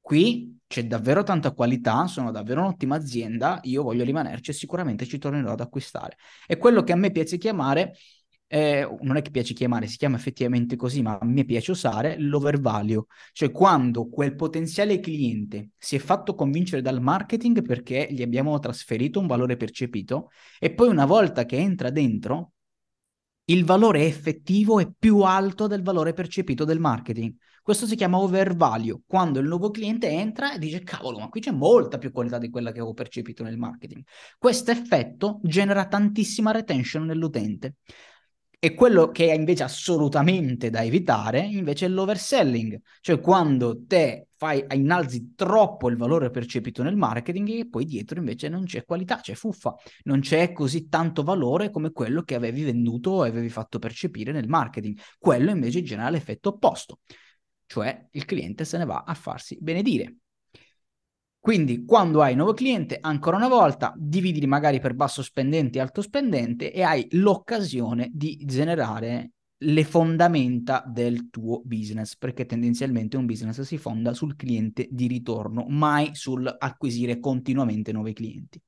qui 0.00 0.60
c'è 0.66 0.86
davvero 0.86 1.22
tanta 1.24 1.52
qualità, 1.52 2.06
sono 2.06 2.30
davvero 2.30 2.62
un'ottima 2.62 2.96
azienda, 2.96 3.60
io 3.64 3.82
voglio 3.82 4.02
rimanerci 4.02 4.50
e 4.50 4.54
sicuramente 4.54 5.04
ci 5.04 5.18
tornerò 5.18 5.52
ad 5.52 5.60
acquistare. 5.60 6.16
È 6.46 6.56
quello 6.56 6.82
che 6.82 6.92
a 6.92 6.96
me 6.96 7.10
piace 7.10 7.36
chiamare 7.36 7.92
eh, 8.54 8.88
non 9.00 9.16
è 9.16 9.22
che 9.22 9.32
piace 9.32 9.52
chiamare, 9.52 9.88
si 9.88 9.96
chiama 9.96 10.14
effettivamente 10.14 10.76
così, 10.76 11.02
ma 11.02 11.18
me 11.22 11.44
piace 11.44 11.72
usare 11.72 12.16
l'overvalue, 12.20 13.04
cioè 13.32 13.50
quando 13.50 14.08
quel 14.08 14.36
potenziale 14.36 15.00
cliente 15.00 15.70
si 15.76 15.96
è 15.96 15.98
fatto 15.98 16.36
convincere 16.36 16.80
dal 16.80 17.00
marketing 17.02 17.62
perché 17.66 18.06
gli 18.08 18.22
abbiamo 18.22 18.56
trasferito 18.60 19.18
un 19.18 19.26
valore 19.26 19.56
percepito 19.56 20.30
e 20.60 20.72
poi 20.72 20.86
una 20.86 21.04
volta 21.04 21.44
che 21.44 21.56
entra 21.56 21.90
dentro, 21.90 22.52
il 23.46 23.64
valore 23.64 24.06
effettivo 24.06 24.78
è 24.78 24.88
più 24.96 25.22
alto 25.22 25.66
del 25.66 25.82
valore 25.82 26.12
percepito 26.12 26.64
del 26.64 26.78
marketing. 26.78 27.34
Questo 27.60 27.86
si 27.86 27.96
chiama 27.96 28.18
overvalue, 28.18 29.00
quando 29.04 29.40
il 29.40 29.48
nuovo 29.48 29.70
cliente 29.72 30.08
entra 30.08 30.54
e 30.54 30.58
dice 30.60 30.84
cavolo, 30.84 31.18
ma 31.18 31.28
qui 31.28 31.40
c'è 31.40 31.50
molta 31.50 31.98
più 31.98 32.12
qualità 32.12 32.38
di 32.38 32.50
quella 32.50 32.70
che 32.70 32.78
avevo 32.78 32.94
percepito 32.94 33.42
nel 33.42 33.58
marketing. 33.58 34.04
Questo 34.38 34.70
effetto 34.70 35.40
genera 35.42 35.88
tantissima 35.88 36.52
retention 36.52 37.04
nell'utente. 37.04 37.76
E 38.64 38.72
quello 38.72 39.10
che 39.10 39.28
è 39.28 39.34
invece 39.34 39.62
assolutamente 39.62 40.70
da 40.70 40.82
evitare, 40.82 41.40
invece, 41.40 41.84
è 41.84 41.88
l'overselling, 41.90 42.80
cioè 43.02 43.20
quando 43.20 43.84
te 43.86 44.28
fai, 44.38 44.64
innalzi 44.70 45.34
troppo 45.34 45.90
il 45.90 45.98
valore 45.98 46.30
percepito 46.30 46.82
nel 46.82 46.96
marketing 46.96 47.46
e 47.50 47.68
poi 47.68 47.84
dietro 47.84 48.18
invece 48.20 48.48
non 48.48 48.64
c'è 48.64 48.86
qualità, 48.86 49.16
c'è 49.20 49.34
fuffa, 49.34 49.74
non 50.04 50.20
c'è 50.20 50.52
così 50.52 50.88
tanto 50.88 51.22
valore 51.22 51.68
come 51.70 51.92
quello 51.92 52.22
che 52.22 52.36
avevi 52.36 52.62
venduto 52.64 53.26
e 53.26 53.28
avevi 53.28 53.50
fatto 53.50 53.78
percepire 53.78 54.32
nel 54.32 54.48
marketing. 54.48 54.98
Quello 55.18 55.50
invece 55.50 55.82
genera 55.82 56.08
l'effetto 56.08 56.48
opposto, 56.48 57.00
cioè 57.66 58.08
il 58.12 58.24
cliente 58.24 58.64
se 58.64 58.78
ne 58.78 58.86
va 58.86 59.04
a 59.06 59.12
farsi 59.12 59.58
benedire. 59.60 60.20
Quindi 61.44 61.84
quando 61.84 62.22
hai 62.22 62.34
nuovo 62.34 62.54
cliente, 62.54 62.96
ancora 62.98 63.36
una 63.36 63.48
volta, 63.48 63.92
dividili 63.98 64.46
magari 64.46 64.80
per 64.80 64.94
basso 64.94 65.22
spendente 65.22 65.76
e 65.76 65.82
alto 65.82 66.00
spendente 66.00 66.72
e 66.72 66.82
hai 66.82 67.06
l'occasione 67.10 68.08
di 68.14 68.42
generare 68.46 69.32
le 69.58 69.84
fondamenta 69.84 70.82
del 70.86 71.28
tuo 71.28 71.60
business, 71.62 72.16
perché 72.16 72.46
tendenzialmente 72.46 73.18
un 73.18 73.26
business 73.26 73.60
si 73.60 73.76
fonda 73.76 74.14
sul 74.14 74.36
cliente 74.36 74.88
di 74.90 75.06
ritorno, 75.06 75.66
mai 75.68 76.14
sul 76.14 76.50
acquisire 76.58 77.20
continuamente 77.20 77.92
nuovi 77.92 78.14
clienti. 78.14 78.58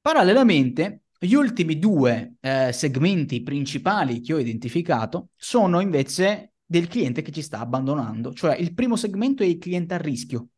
Parallelamente, 0.00 1.02
gli 1.18 1.34
ultimi 1.34 1.78
due 1.78 2.36
eh, 2.40 2.72
segmenti 2.72 3.42
principali 3.42 4.22
che 4.22 4.32
ho 4.32 4.38
identificato 4.38 5.32
sono 5.36 5.80
invece 5.80 6.54
del 6.64 6.88
cliente 6.88 7.20
che 7.20 7.30
ci 7.30 7.42
sta 7.42 7.58
abbandonando, 7.58 8.32
cioè 8.32 8.56
il 8.56 8.72
primo 8.72 8.96
segmento 8.96 9.42
è 9.42 9.46
il 9.46 9.58
cliente 9.58 9.92
a 9.92 9.98
rischio, 9.98 10.48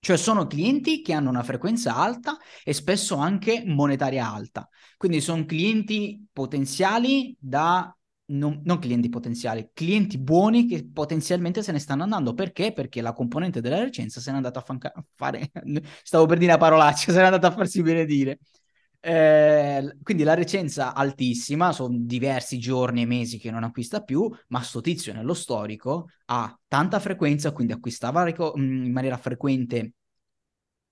cioè 0.00 0.16
sono 0.16 0.46
clienti 0.46 1.02
che 1.02 1.12
hanno 1.12 1.28
una 1.30 1.42
frequenza 1.42 1.96
alta 1.96 2.36
e 2.64 2.72
spesso 2.72 3.16
anche 3.16 3.62
monetaria 3.66 4.30
alta. 4.30 4.68
Quindi 4.96 5.20
sono 5.20 5.44
clienti 5.44 6.26
potenziali 6.32 7.36
da 7.38 7.92
non, 8.30 8.60
non, 8.64 8.78
clienti 8.78 9.08
potenziali, 9.08 9.70
clienti 9.72 10.18
buoni 10.18 10.66
che 10.66 10.86
potenzialmente 10.86 11.62
se 11.62 11.72
ne 11.72 11.78
stanno 11.78 12.02
andando. 12.02 12.34
Perché? 12.34 12.72
Perché 12.72 13.00
la 13.00 13.12
componente 13.12 13.60
della 13.60 13.82
licenza 13.82 14.20
se 14.20 14.30
n'è 14.30 14.36
andata 14.36 14.60
a, 14.60 14.62
fanca- 14.62 14.92
fare, 15.14 15.50
stavo 16.02 16.26
per 16.26 16.38
dire 16.38 16.52
una 16.52 16.60
parolaccia, 16.60 17.12
se 17.12 17.18
n'è 17.18 17.24
andata 17.24 17.48
a 17.48 17.52
farsi 17.52 17.82
benedire. 17.82 18.38
Eh, 19.00 19.96
quindi 20.02 20.24
la 20.24 20.34
recenza 20.34 20.92
altissima, 20.94 21.72
sono 21.72 21.96
diversi 22.00 22.58
giorni 22.58 23.02
e 23.02 23.06
mesi 23.06 23.38
che 23.38 23.50
non 23.50 23.62
acquista 23.64 24.02
più, 24.02 24.28
ma 24.48 24.60
sto 24.62 24.80
tizio 24.80 25.12
nello 25.12 25.34
storico 25.34 26.08
ha 26.26 26.58
tanta 26.66 26.98
frequenza, 26.98 27.52
quindi 27.52 27.72
acquistava 27.72 28.24
rico- 28.24 28.52
in 28.56 28.90
maniera 28.92 29.16
frequente 29.16 29.92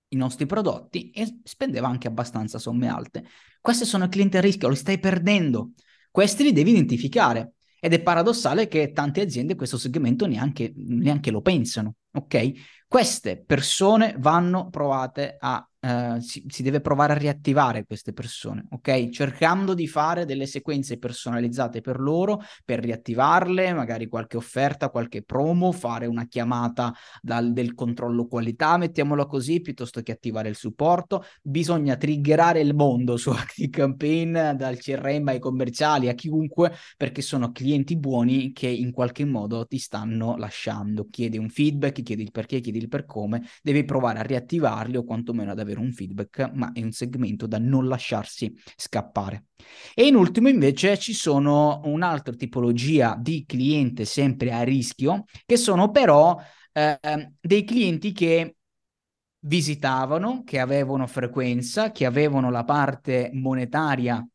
i 0.09 0.15
nostri 0.15 0.45
prodotti 0.45 1.09
e 1.11 1.39
spendeva 1.43 1.87
anche 1.87 2.07
abbastanza 2.07 2.59
somme 2.59 2.87
alte. 2.87 3.25
Questi 3.59 3.85
sono 3.85 4.07
clienti 4.07 4.37
a 4.37 4.41
rischio, 4.41 4.69
li 4.69 4.75
stai 4.75 4.99
perdendo. 4.99 5.71
Questi 6.11 6.43
li 6.43 6.53
devi 6.53 6.71
identificare. 6.71 7.53
Ed 7.79 7.93
è 7.93 8.01
paradossale 8.01 8.67
che 8.67 8.91
tante 8.91 9.21
aziende 9.21 9.55
questo 9.55 9.77
segmento 9.77 10.25
neanche, 10.25 10.73
neanche 10.75 11.29
lo 11.29 11.41
pensano, 11.41 11.95
ok? 12.17 12.51
Queste 12.87 13.43
persone 13.45 14.15
vanno 14.17 14.69
provate 14.69 15.35
a 15.39 15.67
Uh, 15.79 16.19
si, 16.19 16.43
si, 16.47 16.63
deve 16.63 16.81
provare 16.81 17.13
a 17.13 17.17
riattivare 17.17 17.85
queste 17.85 18.11
persone, 18.11 18.65
ok? 18.71 19.09
Cercando 19.09 19.75
di 19.75 19.87
fare 19.87 20.25
delle 20.25 20.47
sequenze 20.47 20.97
personalizzate 20.97 21.81
per 21.81 21.99
loro, 21.99 22.41
per 22.65 22.79
riattivarle, 22.79 23.73
magari 23.73 24.07
qualche 24.07 24.37
offerta, 24.37 24.89
qualche 24.89 25.21
promo, 25.21 25.71
fare 25.71 26.07
una 26.07 26.25
chiamata 26.25 26.91
dal, 27.21 27.53
del 27.53 27.75
controllo 27.75 28.25
qualità, 28.25 28.75
mettiamola 28.77 29.27
così, 29.27 29.61
piuttosto 29.61 30.01
che 30.01 30.11
attivare 30.11 30.49
il 30.49 30.55
supporto. 30.55 31.23
Bisogna 31.43 31.95
triggerare 31.95 32.59
il 32.59 32.73
mondo 32.73 33.15
su 33.15 33.29
Active 33.31 33.69
Campaign, 33.69 34.33
dal 34.55 34.77
CRM 34.77 35.27
ai 35.27 35.39
commerciali, 35.39 36.09
a 36.09 36.15
chiunque, 36.15 36.73
perché 36.97 37.21
sono 37.21 37.51
clienti 37.51 37.95
buoni 37.97 38.51
che 38.51 38.67
in 38.67 38.91
qualche 38.91 39.25
modo 39.25 39.67
ti 39.67 39.77
stanno 39.77 40.37
lasciando. 40.37 41.07
Chiedi 41.09 41.37
un 41.37 41.49
feedback, 41.49 42.01
chiedi 42.07 42.23
il 42.23 42.31
perché, 42.31 42.61
chiedi 42.61 42.77
il 42.77 42.87
per 42.87 43.05
come, 43.05 43.43
devi 43.61 43.83
provare 43.83 44.19
a 44.19 44.21
riattivarli 44.21 44.95
o 44.95 45.03
quantomeno 45.03 45.51
ad 45.51 45.59
avere 45.59 45.79
un 45.79 45.91
feedback, 45.91 46.51
ma 46.53 46.71
è 46.71 46.81
un 46.81 46.93
segmento 46.93 47.47
da 47.47 47.57
non 47.57 47.87
lasciarsi 47.87 48.53
scappare. 48.77 49.47
E 49.93 50.05
in 50.05 50.15
ultimo 50.15 50.47
invece 50.47 50.97
ci 50.97 51.13
sono 51.13 51.81
un'altra 51.83 52.33
tipologia 52.33 53.17
di 53.19 53.43
cliente 53.45 54.05
sempre 54.05 54.53
a 54.53 54.63
rischio, 54.63 55.25
che 55.45 55.57
sono 55.57 55.91
però 55.91 56.37
eh, 56.71 56.97
dei 57.41 57.65
clienti 57.65 58.13
che 58.13 58.55
visitavano, 59.39 60.43
che 60.45 60.59
avevano 60.59 61.07
frequenza, 61.07 61.91
che 61.91 62.05
avevano 62.05 62.49
la 62.49 62.63
parte 62.63 63.31
monetaria 63.33 64.25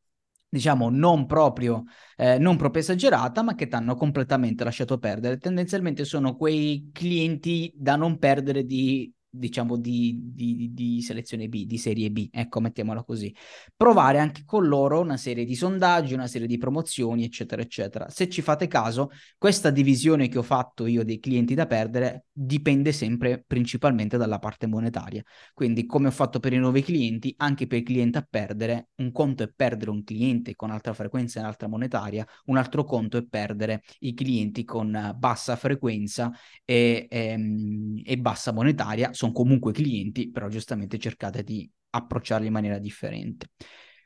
diciamo, 0.53 0.91
non 0.91 1.25
proprio, 1.27 1.85
eh, 2.17 2.37
non 2.39 2.57
proprio 2.59 2.83
esagerata, 2.83 3.43
ma 3.43 3.55
che 3.55 3.69
ti 3.69 3.75
hanno 3.75 3.95
completamente 3.95 4.65
lasciato 4.65 4.99
perdere. 4.99 5.39
Tendenzialmente 5.39 6.05
sono 6.05 6.37
quei 6.37 6.91
clienti 6.93 7.73
da 7.75 7.97
non 7.97 8.19
perdere 8.19 8.65
di 8.67 9.11
diciamo, 9.35 9.79
di, 9.79 10.31
di, 10.35 10.75
di, 10.75 11.01
selezione 11.01 11.49
B, 11.49 11.65
di 11.65 11.79
serie 11.79 12.11
B, 12.11 12.29
ecco, 12.31 12.61
mettiamola 12.61 13.03
così. 13.03 13.35
Provare 13.75 14.19
anche 14.19 14.43
con 14.45 14.67
loro 14.67 15.01
una 15.01 15.17
serie 15.17 15.47
di 15.47 15.55
sondaggi, 15.55 16.13
una 16.13 16.27
serie 16.27 16.47
di 16.47 16.59
promozioni, 16.59 17.25
eccetera, 17.25 17.63
eccetera. 17.63 18.11
Se 18.11 18.29
ci 18.29 18.43
fate 18.43 18.67
caso, 18.69 19.11
questa 19.39 19.71
divisione 19.71 20.29
che 20.29 20.37
ho 20.37 20.43
fatto 20.43 20.87
io 20.87 21.03
dei 21.03 21.19
clienti 21.19 21.55
da 21.55 21.67
perdere 21.67 22.27
dipende 22.31 22.93
sempre 22.93 23.43
principalmente 23.47 24.19
dalla 24.19 24.39
parte 24.39 24.67
monetaria. 24.67 25.23
Quindi, 25.55 25.87
come 25.87 26.09
ho 26.09 26.13
fatto 26.13 26.39
per 26.39 26.53
i 26.53 26.59
nuovi 26.59 26.83
clienti, 26.83 27.33
anche 27.39 27.67
per 27.67 27.79
il 27.79 27.85
cliente 27.85 28.19
a 28.19 28.27
perdere, 28.29 28.89
un 28.97 29.13
conto 29.13 29.45
è 29.45 29.51
perdere 29.55 29.91
un 29.91 30.05
cliente 30.05 30.55
con 30.55 30.71
alta 30.71 30.93
frequenza 30.93 31.41
e 31.41 31.45
alta 31.45 31.69
monetaria, 31.69 32.27
un 32.47 32.59
altro 32.59 32.85
conto 32.85 33.17
è 33.17 33.25
perdere 33.25 33.83
i 34.01 34.13
clienti 34.13 34.65
con 34.65 35.15
bassa 35.17 35.57
frequenza 35.57 36.31
e, 36.67 37.07
e, 37.09 37.27
ehm, 37.29 38.03
e 38.05 38.19
bassa 38.19 38.53
monetaria 38.53 39.13
sono 39.23 39.33
comunque 39.33 39.73
clienti, 39.73 40.31
però 40.31 40.49
giustamente 40.49 40.99
cercate 40.99 41.45
di 41.45 41.71
approcciarli 41.91 42.47
in 42.47 42.53
maniera 42.53 42.79
differente. 42.79 43.51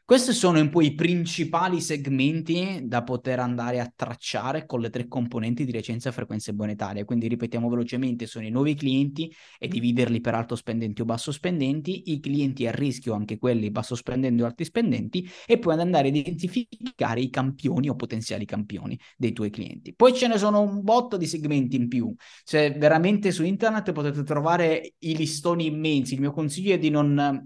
Questi 0.07 0.33
sono 0.35 0.61
un 0.61 0.69
po' 0.69 0.83
i 0.83 0.95
principali 0.95 1.81
segmenti 1.81 2.83
da 2.85 3.03
poter 3.03 3.41
andare 3.41 3.81
a 3.81 3.93
tracciare 3.93 4.65
con 4.65 4.79
le 4.79 4.89
tre 4.89 5.09
componenti 5.09 5.65
di 5.65 5.73
licenza 5.73 6.13
frequenze 6.13 6.53
monetarie. 6.53 7.05
Quindi 7.05 7.27
ripetiamo 7.27 7.69
velocemente, 7.69 8.27
sono 8.27 8.47
i 8.47 8.51
nuovi 8.51 8.77
clienti 8.77 9.35
e 9.59 9.67
dividerli 9.67 10.21
per 10.21 10.37
alto 10.37 10.55
spendenti 10.55 11.01
o 11.01 11.05
basso 11.05 11.33
spendenti, 11.33 12.13
i 12.13 12.21
clienti 12.21 12.69
a 12.69 12.71
rischio, 12.71 13.15
anche 13.15 13.37
quelli 13.37 13.73
basso 13.73 13.97
spendenti 13.97 14.43
o 14.43 14.47
alti 14.47 14.65
spendenti, 14.65 15.29
e 15.45 15.59
poi 15.59 15.77
andare 15.81 16.07
ad 16.07 16.15
identificare 16.15 17.21
i 17.21 17.29
campioni 17.29 17.89
o 17.89 17.97
potenziali 17.97 18.45
campioni 18.45 18.97
dei 19.17 19.33
tuoi 19.33 19.51
clienti. 19.51 19.93
Poi 19.93 20.15
ce 20.15 20.29
ne 20.29 20.39
sono 20.39 20.61
un 20.61 20.85
botto 20.85 21.17
di 21.17 21.27
segmenti 21.27 21.75
in 21.75 21.89
più. 21.89 22.15
Se 22.45 22.71
veramente 22.71 23.33
su 23.33 23.43
internet 23.43 23.91
potete 23.91 24.23
trovare 24.23 24.95
i 25.01 25.17
listoni 25.17 25.67
immensi. 25.67 26.15
Il 26.15 26.21
mio 26.21 26.31
consiglio 26.31 26.75
è 26.75 26.79
di 26.79 26.91
non 26.91 27.45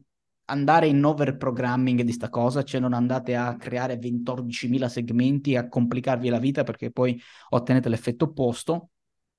andare 0.51 0.87
in 0.89 1.03
overprogramming 1.05 2.03
di 2.03 2.13
sta 2.13 2.29
cosa, 2.29 2.63
cioè 2.63 2.81
non 2.81 2.93
andate 2.93 3.37
a 3.37 3.57
creare 3.57 3.99
14.000 3.99 4.89
segmenti 4.89 5.53
e 5.53 5.57
a 5.59 5.69
complicarvi 5.69 6.29
la 6.29 6.39
vita 6.39 6.65
perché 6.65 6.91
poi 6.91 7.21
ottenete 7.51 7.89
l'effetto 7.89 8.27
opposto, 8.27 8.91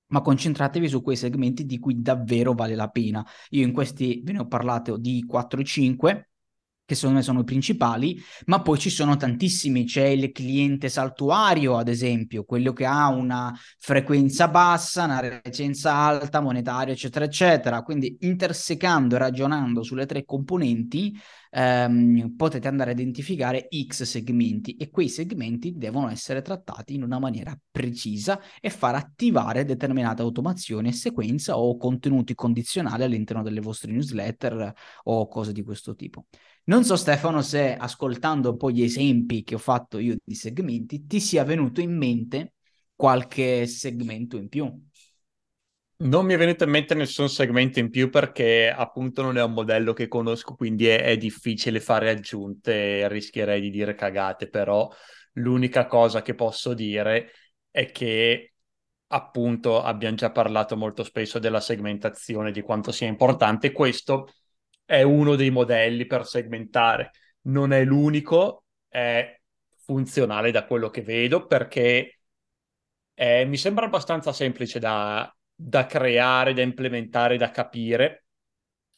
ma 0.07 0.21
concentratevi 0.21 0.87
su 0.87 1.01
quei 1.01 1.15
segmenti 1.15 1.65
di 1.65 1.79
cui 1.79 2.01
davvero 2.01 2.53
vale 2.53 2.75
la 2.75 2.89
pena. 2.89 3.25
Io 3.49 3.63
in 3.65 3.73
questi 3.73 4.21
ve 4.23 4.33
ne 4.33 4.39
ho 4.39 4.47
parlato 4.47 4.97
di 4.97 5.23
4 5.25 5.61
5 5.63 6.30
che 6.91 6.95
secondo 6.95 7.19
me 7.19 7.23
sono 7.23 7.39
i 7.39 7.43
principali, 7.45 8.21
ma 8.47 8.61
poi 8.61 8.77
ci 8.77 8.89
sono 8.89 9.15
tantissimi, 9.15 9.85
c'è 9.85 10.07
il 10.07 10.31
cliente 10.31 10.89
saltuario, 10.89 11.77
ad 11.77 11.87
esempio, 11.87 12.43
quello 12.43 12.73
che 12.73 12.85
ha 12.85 13.07
una 13.07 13.57
frequenza 13.79 14.49
bassa, 14.49 15.05
una 15.05 15.41
recenza 15.41 15.93
alta, 15.93 16.41
monetaria, 16.41 16.93
eccetera, 16.93 17.25
eccetera. 17.25 17.81
Quindi 17.81 18.17
intersecando 18.21 19.15
e 19.15 19.19
ragionando 19.19 19.83
sulle 19.83 20.05
tre 20.05 20.25
componenti, 20.25 21.17
ehm, 21.51 22.35
potete 22.35 22.67
andare 22.67 22.91
a 22.91 22.93
identificare 22.93 23.67
X 23.87 24.03
segmenti 24.03 24.75
e 24.75 24.89
quei 24.89 25.07
segmenti 25.07 25.73
devono 25.77 26.09
essere 26.09 26.41
trattati 26.41 26.93
in 26.95 27.03
una 27.03 27.19
maniera 27.19 27.57
precisa 27.69 28.39
e 28.59 28.69
far 28.69 28.95
attivare 28.95 29.63
determinate 29.63 30.21
automazioni 30.21 30.91
sequenza 30.91 31.57
o 31.57 31.77
contenuti 31.77 32.35
condizionali 32.35 33.03
all'interno 33.03 33.43
delle 33.43 33.61
vostre 33.61 33.91
newsletter 33.91 34.73
o 35.03 35.27
cose 35.27 35.53
di 35.53 35.63
questo 35.63 35.95
tipo. 35.95 36.25
Non 36.63 36.83
so 36.83 36.95
Stefano 36.95 37.41
se 37.41 37.75
ascoltando 37.75 38.51
un 38.51 38.57
po' 38.57 38.69
gli 38.69 38.83
esempi 38.83 39.43
che 39.43 39.55
ho 39.55 39.59
fatto 39.59 39.97
io 39.97 40.15
di 40.23 40.35
segmenti 40.35 41.05
ti 41.05 41.19
sia 41.19 41.43
venuto 41.43 41.81
in 41.81 41.97
mente 41.97 42.53
qualche 42.95 43.65
segmento 43.65 44.37
in 44.37 44.47
più. 44.47 44.71
Non 45.97 46.25
mi 46.25 46.33
è 46.33 46.37
venuto 46.37 46.63
in 46.63 46.71
mente 46.71 46.95
nessun 46.95 47.29
segmento 47.29 47.79
in 47.79 47.91
più 47.91 48.09
perché 48.09 48.73
appunto 48.75 49.21
non 49.21 49.37
è 49.37 49.43
un 49.43 49.53
modello 49.53 49.93
che 49.93 50.07
conosco, 50.07 50.55
quindi 50.55 50.87
è, 50.87 51.03
è 51.03 51.17
difficile 51.17 51.79
fare 51.79 52.09
aggiunte 52.09 53.07
rischierei 53.07 53.61
di 53.61 53.69
dire 53.69 53.93
cagate, 53.93 54.49
però 54.49 54.89
l'unica 55.33 55.85
cosa 55.85 56.23
che 56.23 56.33
posso 56.33 56.73
dire 56.73 57.31
è 57.69 57.91
che 57.91 58.53
appunto 59.07 59.81
abbiamo 59.81 60.15
già 60.15 60.31
parlato 60.31 60.75
molto 60.75 61.03
spesso 61.03 61.37
della 61.37 61.59
segmentazione, 61.59 62.51
di 62.51 62.61
quanto 62.61 62.91
sia 62.91 63.07
importante. 63.07 63.71
Questo 63.71 64.33
è 64.91 65.03
uno 65.03 65.37
dei 65.37 65.51
modelli 65.51 66.05
per 66.05 66.25
segmentare. 66.25 67.11
Non 67.43 67.71
è 67.71 67.81
l'unico, 67.85 68.65
è 68.89 69.39
funzionale 69.85 70.51
da 70.51 70.65
quello 70.65 70.89
che 70.89 71.01
vedo 71.01 71.45
perché 71.45 72.19
è, 73.13 73.45
mi 73.45 73.55
sembra 73.55 73.85
abbastanza 73.85 74.33
semplice 74.33 74.79
da, 74.79 75.33
da 75.55 75.85
creare, 75.85 76.53
da 76.53 76.61
implementare, 76.61 77.37
da 77.37 77.51
capire. 77.51 78.25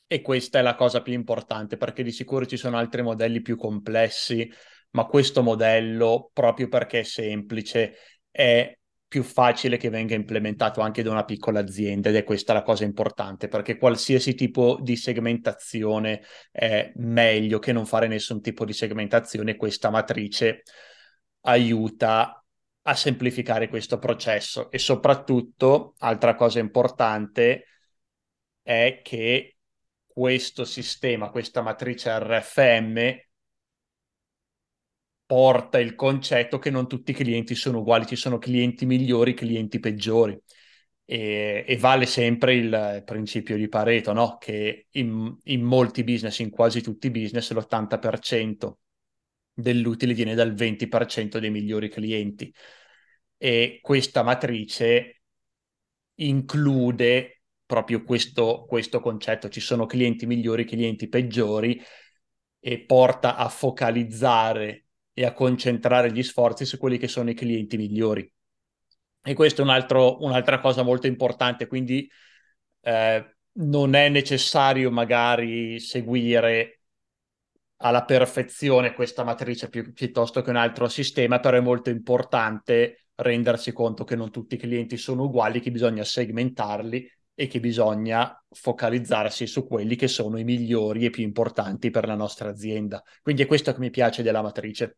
E 0.07 0.21
questa 0.21 0.57
è 0.57 0.61
la 0.63 0.73
cosa 0.73 1.03
più 1.03 1.13
importante 1.13 1.77
perché 1.77 2.01
di 2.01 2.11
sicuro 2.11 2.47
ci 2.47 2.57
sono 2.57 2.77
altri 2.77 3.03
modelli 3.03 3.41
più 3.41 3.55
complessi, 3.55 4.51
ma 4.91 5.05
questo 5.05 5.43
modello, 5.43 6.31
proprio 6.33 6.69
perché 6.69 7.01
è 7.01 7.03
semplice, 7.03 7.97
è 8.31 8.75
più 9.13 9.21
facile 9.21 9.77
che 9.77 9.91
venga 9.91 10.15
implementato 10.15 10.81
anche 10.81 11.03
da 11.03 11.11
una 11.11 11.23
piccola 11.23 11.59
azienda 11.59 12.09
ed 12.09 12.15
è 12.15 12.23
questa 12.23 12.51
la 12.51 12.63
cosa 12.63 12.83
importante 12.83 13.47
perché 13.47 13.77
qualsiasi 13.77 14.33
tipo 14.33 14.79
di 14.81 14.95
segmentazione 14.95 16.23
è 16.49 16.91
meglio 16.95 17.59
che 17.59 17.73
non 17.73 17.85
fare 17.85 18.07
nessun 18.07 18.41
tipo 18.41 18.65
di 18.65 18.73
segmentazione. 18.73 19.55
Questa 19.55 19.91
matrice 19.91 20.63
aiuta 21.41 22.43
a 22.81 22.95
semplificare 22.95 23.67
questo 23.67 23.99
processo 23.99 24.71
e 24.71 24.79
soprattutto, 24.79 25.93
altra 25.99 26.33
cosa 26.33 26.57
importante 26.57 27.65
è 28.63 29.01
che 29.03 29.57
questo 30.07 30.65
sistema, 30.65 31.29
questa 31.29 31.61
matrice 31.61 32.17
RFM 32.17 33.15
porta 35.25 35.79
il 35.79 35.95
concetto 35.95 36.59
che 36.59 36.69
non 36.69 36.87
tutti 36.87 37.11
i 37.11 37.13
clienti 37.13 37.55
sono 37.55 37.79
uguali, 37.79 38.05
ci 38.05 38.15
sono 38.15 38.37
clienti 38.37 38.85
migliori, 38.85 39.33
clienti 39.33 39.79
peggiori. 39.79 40.39
E, 41.05 41.65
e 41.67 41.77
vale 41.77 42.05
sempre 42.05 42.55
il 42.55 43.03
principio 43.05 43.57
di 43.57 43.67
Pareto, 43.67 44.13
no? 44.13 44.37
che 44.37 44.87
in, 44.91 45.35
in 45.43 45.61
molti 45.63 46.03
business, 46.03 46.39
in 46.39 46.49
quasi 46.49 46.81
tutti 46.81 47.07
i 47.07 47.11
business, 47.11 47.51
l'80% 47.51 48.77
dell'utile 49.53 50.13
viene 50.13 50.35
dal 50.35 50.53
20% 50.53 51.39
dei 51.39 51.49
migliori 51.51 51.89
clienti. 51.89 52.53
E 53.37 53.79
questa 53.81 54.23
matrice 54.23 55.21
include 56.15 57.41
proprio 57.65 58.03
questo, 58.03 58.65
questo 58.67 58.99
concetto. 58.99 59.49
Ci 59.49 59.59
sono 59.59 59.85
clienti 59.85 60.25
migliori, 60.25 60.65
clienti 60.65 61.07
peggiori 61.07 61.81
e 62.59 62.79
porta 62.85 63.35
a 63.35 63.49
focalizzare 63.49 64.82
e 65.13 65.25
a 65.25 65.33
concentrare 65.33 66.11
gli 66.11 66.23
sforzi 66.23 66.65
su 66.65 66.77
quelli 66.77 66.97
che 66.97 67.07
sono 67.07 67.29
i 67.29 67.33
clienti 67.33 67.77
migliori. 67.77 68.31
E 69.25 69.33
questa 69.33 69.61
è 69.61 69.65
un 69.65 69.71
altro, 69.71 70.21
un'altra 70.21 70.59
cosa 70.59 70.83
molto 70.83 71.07
importante, 71.07 71.67
quindi 71.67 72.09
eh, 72.81 73.35
non 73.53 73.93
è 73.93 74.09
necessario 74.09 74.91
magari 74.91 75.79
seguire 75.79 76.81
alla 77.77 78.03
perfezione 78.05 78.93
questa 78.93 79.23
matrice 79.23 79.69
pi- 79.69 79.91
piuttosto 79.91 80.41
che 80.41 80.49
un 80.49 80.55
altro 80.57 80.87
sistema, 80.87 81.39
però 81.39 81.57
è 81.57 81.61
molto 81.61 81.89
importante 81.89 83.05
rendersi 83.15 83.71
conto 83.71 84.03
che 84.03 84.15
non 84.15 84.31
tutti 84.31 84.55
i 84.55 84.57
clienti 84.57 84.97
sono 84.97 85.23
uguali, 85.23 85.59
che 85.59 85.71
bisogna 85.71 86.03
segmentarli 86.03 87.09
e 87.35 87.47
che 87.47 87.59
bisogna 87.59 88.43
focalizzarsi 88.49 89.47
su 89.47 89.65
quelli 89.65 89.95
che 89.95 90.07
sono 90.07 90.37
i 90.37 90.43
migliori 90.43 91.05
e 91.05 91.09
più 91.09 91.23
importanti 91.23 91.89
per 91.89 92.05
la 92.05 92.15
nostra 92.15 92.49
azienda. 92.49 93.01
Quindi 93.21 93.43
è 93.43 93.45
questo 93.47 93.73
che 93.73 93.79
mi 93.79 93.89
piace 93.89 94.21
della 94.21 94.41
matrice. 94.41 94.97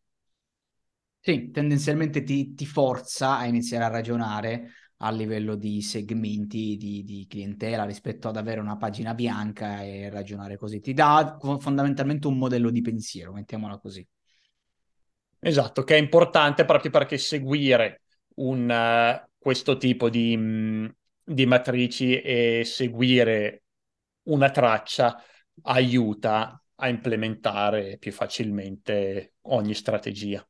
Sì, 1.19 1.49
tendenzialmente 1.49 2.23
ti, 2.23 2.53
ti 2.53 2.65
forza 2.65 3.37
a 3.37 3.45
iniziare 3.45 3.85
a 3.85 3.89
ragionare 3.89 4.71
a 4.97 5.11
livello 5.11 5.55
di 5.55 5.81
segmenti 5.81 6.77
di, 6.77 7.03
di, 7.03 7.25
clientela 7.27 7.83
rispetto 7.83 8.29
ad 8.29 8.37
avere 8.37 8.61
una 8.61 8.77
pagina 8.77 9.13
bianca 9.13 9.81
e 9.81 10.09
ragionare 10.09 10.57
così. 10.57 10.79
Ti 10.79 10.93
dà 10.93 11.37
fondamentalmente 11.59 12.27
un 12.27 12.37
modello 12.37 12.69
di 12.69 12.81
pensiero, 12.81 13.33
mettiamola 13.33 13.77
così. 13.79 14.07
Esatto, 15.39 15.83
che 15.83 15.95
è 15.95 15.99
importante 15.99 16.63
proprio 16.65 16.91
perché 16.91 17.17
seguire 17.17 18.01
un, 18.35 18.69
uh, 18.69 19.29
questo 19.37 19.77
tipo 19.77 20.09
di, 20.09 20.35
mh, 20.35 20.95
di 21.25 21.45
matrici 21.45 22.19
e 22.21 22.61
seguire 22.63 23.63
una 24.23 24.51
traccia 24.51 25.21
aiuta 25.63 26.61
a 26.75 26.87
implementare 26.87 27.97
più 27.97 28.11
facilmente 28.11 29.35
ogni 29.43 29.73
strategia. 29.73 30.45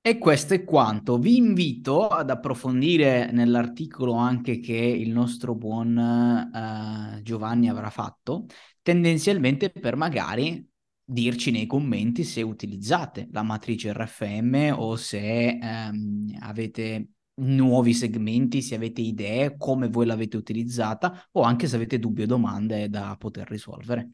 E 0.00 0.16
questo 0.16 0.54
è 0.54 0.64
quanto. 0.64 1.18
Vi 1.18 1.36
invito 1.36 2.08
ad 2.08 2.30
approfondire 2.30 3.30
nell'articolo 3.30 4.14
anche 4.14 4.58
che 4.58 4.74
il 4.74 5.10
nostro 5.10 5.54
buon 5.54 5.96
uh, 5.96 7.20
Giovanni 7.20 7.68
avrà 7.68 7.90
fatto, 7.90 8.46
tendenzialmente 8.80 9.70
per 9.70 9.96
magari 9.96 10.66
dirci 11.04 11.50
nei 11.50 11.66
commenti 11.66 12.24
se 12.24 12.42
utilizzate 12.42 13.28
la 13.32 13.42
matrice 13.42 13.92
RFM 13.92 14.74
o 14.76 14.96
se 14.96 15.58
um, 15.60 16.36
avete 16.40 17.08
nuovi 17.38 17.94
segmenti, 17.94 18.62
se 18.62 18.74
avete 18.74 19.00
idee, 19.00 19.56
come 19.56 19.88
voi 19.88 20.06
l'avete 20.06 20.36
utilizzata 20.36 21.28
o 21.32 21.42
anche 21.42 21.66
se 21.66 21.76
avete 21.76 21.98
dubbi 21.98 22.22
o 22.22 22.26
domande 22.26 22.88
da 22.88 23.16
poter 23.18 23.48
risolvere. 23.48 24.10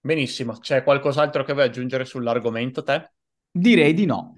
Benissimo, 0.00 0.58
c'è 0.58 0.82
qualcos'altro 0.84 1.44
che 1.44 1.52
vuoi 1.52 1.66
aggiungere 1.66 2.04
sull'argomento 2.04 2.82
te? 2.82 3.12
Direi 3.50 3.92
di 3.94 4.06
no. 4.06 4.34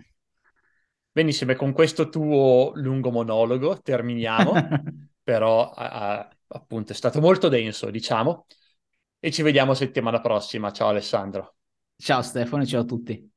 Benissimo, 1.12 1.52
e 1.52 1.56
con 1.56 1.72
questo 1.72 2.08
tuo 2.08 2.72
lungo 2.74 3.10
monologo 3.10 3.80
terminiamo, 3.80 4.52
però 5.22 5.70
a, 5.70 6.28
appunto 6.48 6.92
è 6.92 6.94
stato 6.94 7.20
molto 7.20 7.48
denso, 7.48 7.90
diciamo, 7.90 8.46
e 9.18 9.30
ci 9.30 9.42
vediamo 9.42 9.74
settimana 9.74 10.20
prossima. 10.20 10.70
Ciao 10.72 10.88
Alessandro. 10.88 11.56
Ciao 11.96 12.22
Stefano, 12.22 12.64
ciao 12.64 12.80
a 12.80 12.84
tutti. 12.84 13.29